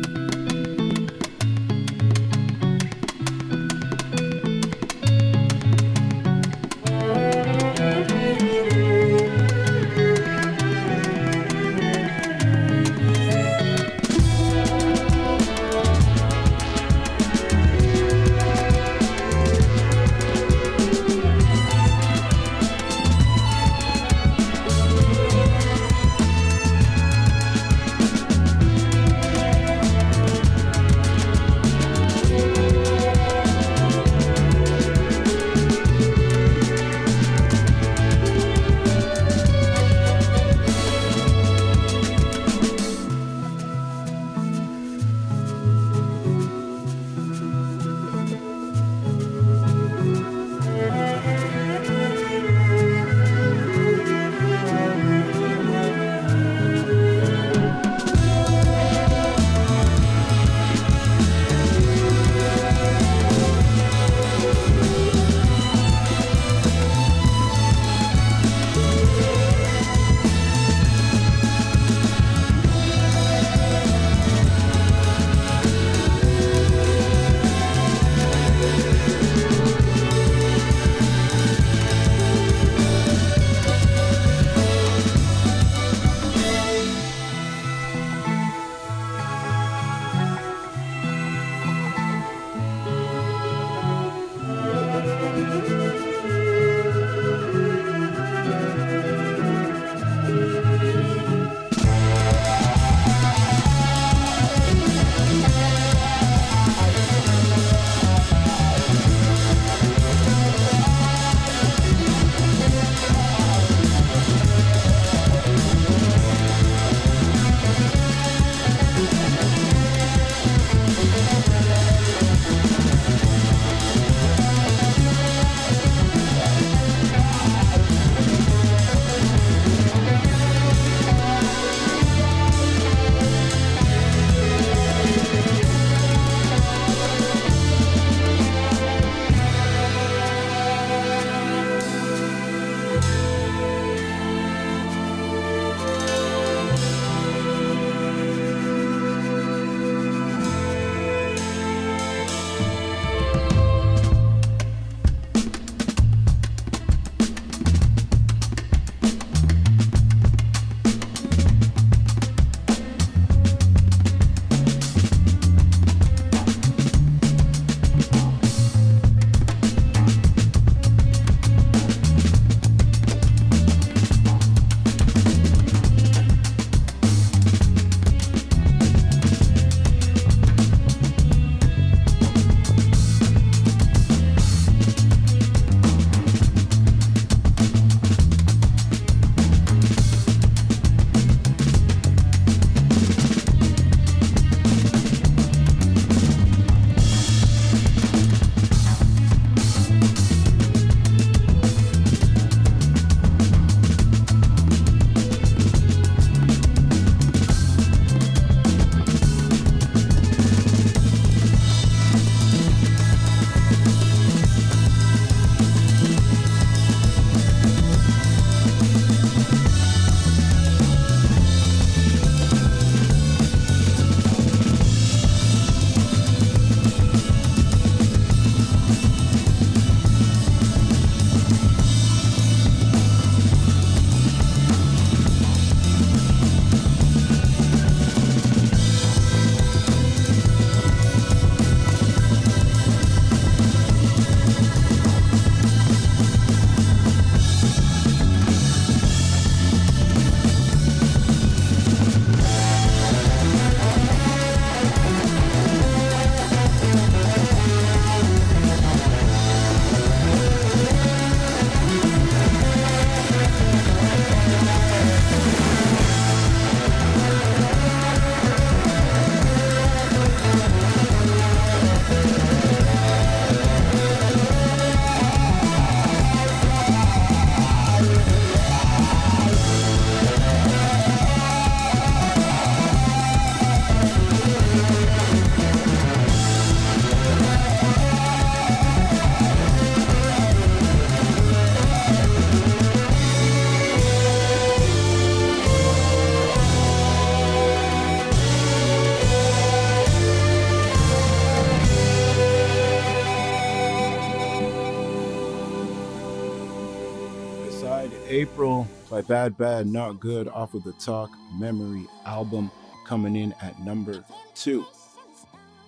[309.19, 312.71] By Bad Bad Not Good off of the Talk Memory album,
[313.05, 314.23] coming in at number
[314.55, 314.85] two.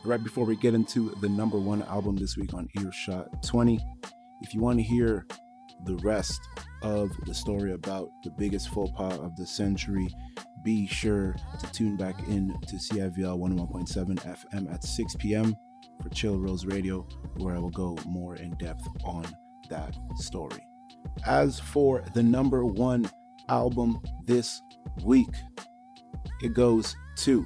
[0.03, 3.79] Right before we get into the number one album this week on Earshot 20,
[4.41, 5.25] if you want to hear
[5.85, 6.41] the rest
[6.81, 10.09] of the story about the biggest faux pas of the century,
[10.61, 15.55] be sure to tune back in to CIVL 101.7 FM at 6 p.m.
[16.03, 19.25] for Chill Rose Radio, where I will go more in depth on
[19.69, 20.67] that story.
[21.25, 23.09] As for the number one
[23.51, 24.61] album this
[25.03, 25.29] week,
[26.41, 27.45] it goes to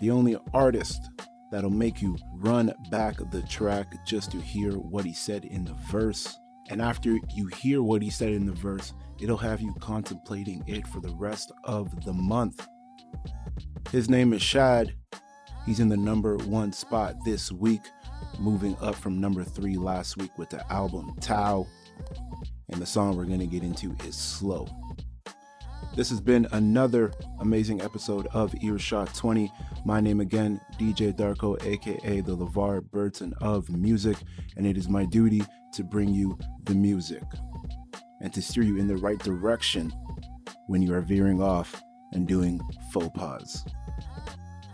[0.00, 1.10] the only artist
[1.50, 5.74] that'll make you run back the track just to hear what he said in the
[5.90, 6.38] verse.
[6.70, 10.86] And after you hear what he said in the verse, it'll have you contemplating it
[10.86, 12.66] for the rest of the month.
[13.90, 14.94] His name is Shad.
[15.66, 17.82] He's in the number one spot this week,
[18.38, 21.66] moving up from number three last week with the album Tao.
[22.70, 24.66] And the song we're going to get into is Slow.
[25.94, 29.52] This has been another amazing episode of Earshot 20.
[29.84, 34.16] My name again, DJ Darko, aka the LeVar Burton of music,
[34.56, 35.42] and it is my duty
[35.74, 37.22] to bring you the music
[38.22, 39.92] and to steer you in the right direction
[40.66, 41.82] when you are veering off
[42.12, 42.58] and doing
[42.90, 43.62] faux pas.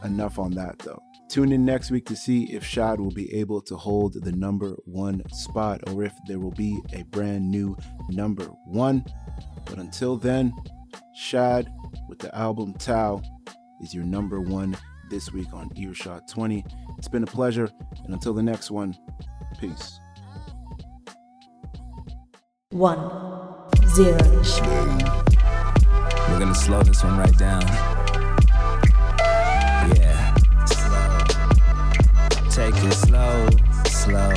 [0.05, 1.03] Enough on that though.
[1.29, 4.77] Tune in next week to see if Shad will be able to hold the number
[4.85, 7.77] one spot or if there will be a brand new
[8.09, 9.05] number one.
[9.67, 10.55] But until then,
[11.15, 11.69] Shad
[12.09, 13.23] with the album Tao
[13.81, 14.77] is your number one
[15.11, 16.65] this week on Earshot 20.
[16.99, 17.71] It's been a pleasure,
[18.05, 18.97] and until the next one,
[19.61, 19.99] peace.
[22.71, 22.99] One,
[23.87, 24.19] zero.
[26.29, 27.63] We're gonna slow this one right down.
[29.97, 30.35] Yeah,
[30.67, 31.19] slow.
[32.51, 33.49] Take it slow,
[33.87, 34.35] slow.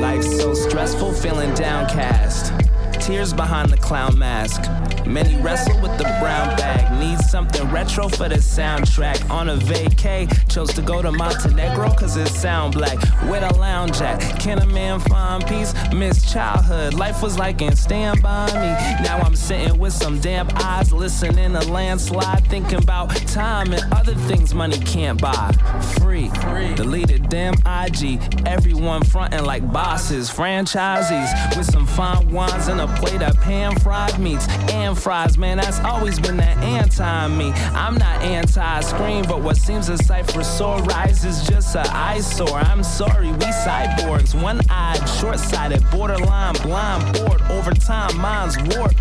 [0.00, 2.52] Life's so stressful, feeling downcast.
[3.00, 4.62] Tears behind the clown mask.
[5.06, 6.97] Many wrestle with the brown bag.
[7.08, 9.30] Need something retro for the soundtrack.
[9.30, 12.98] On a vacay, chose to go to Montenegro cause it sound black.
[13.30, 14.20] With a lounge at.
[14.38, 15.72] Can a man find peace?
[15.94, 16.92] Miss childhood.
[16.92, 19.02] Life was like in Stand By Me.
[19.02, 24.14] Now I'm sitting with some damp eyes, listening to landslide, thinking about time and other
[24.14, 25.52] things money can't buy.
[25.98, 26.30] Free.
[26.74, 28.46] Deleted damn IG.
[28.46, 34.18] Everyone fronting like bosses, franchisees with some fine wines and a plate of pan fried
[34.18, 35.38] meats and fries.
[35.38, 37.52] Man, that's always been that anti me.
[37.74, 42.58] I'm not anti screen, but what seems a sight for sore is just a eyesore.
[42.58, 49.00] I'm sorry, we cyborgs, one eyed, short sighted, borderline blind, bored over time, mine's warped.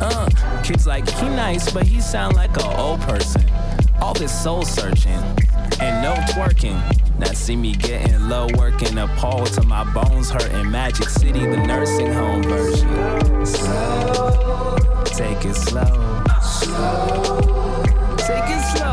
[0.00, 0.28] Uh,
[0.64, 3.44] kids like he nice, but he sound like a old person.
[4.00, 5.20] All this soul searching
[5.80, 6.80] and no twerking.
[7.18, 10.68] Now see me getting low, working a pole till my bones hurting.
[10.68, 12.88] Magic City, the nursing home version.
[15.04, 16.31] Take it slow.
[16.72, 18.91] Take it slow.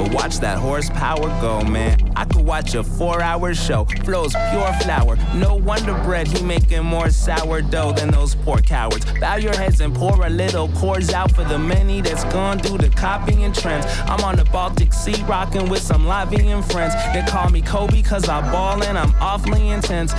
[0.00, 1.98] But watch that horsepower go, man.
[2.16, 3.84] I could watch a four hour show.
[4.02, 5.18] Flows pure flour.
[5.34, 9.04] No wonder bread, he making more sourdough than those poor cowards.
[9.20, 12.78] Bow your heads and pour a little pours out for the many that's gone do
[12.78, 13.84] the copying trends.
[14.06, 16.94] I'm on the Baltic Sea rocking with some Latvian friends.
[17.12, 20.14] They call me Kobe cause I ball and I'm awfully intense.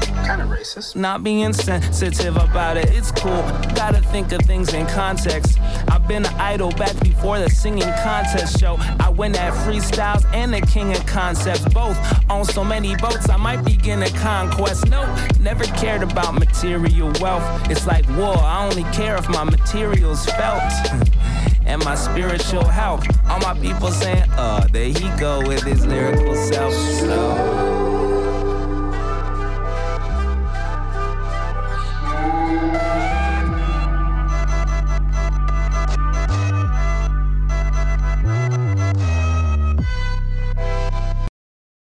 [0.00, 0.96] Kinda racist.
[0.96, 3.42] Not being sensitive about it, it's cool.
[3.74, 5.58] Gotta think of things in context.
[5.88, 8.76] I've been an idol back before the singing contest show.
[9.00, 11.64] I win at freestyles and the king of concepts.
[11.72, 11.98] Both
[12.30, 14.88] on so many boats, I might begin a conquest.
[14.88, 15.08] Nope,
[15.40, 17.70] never cared about material wealth.
[17.70, 20.62] It's like war, I only care if my material's felt.
[21.66, 23.06] and my spiritual health.
[23.28, 26.74] All my people saying, uh, there he go with his lyrical self.
[26.74, 27.73] Slow.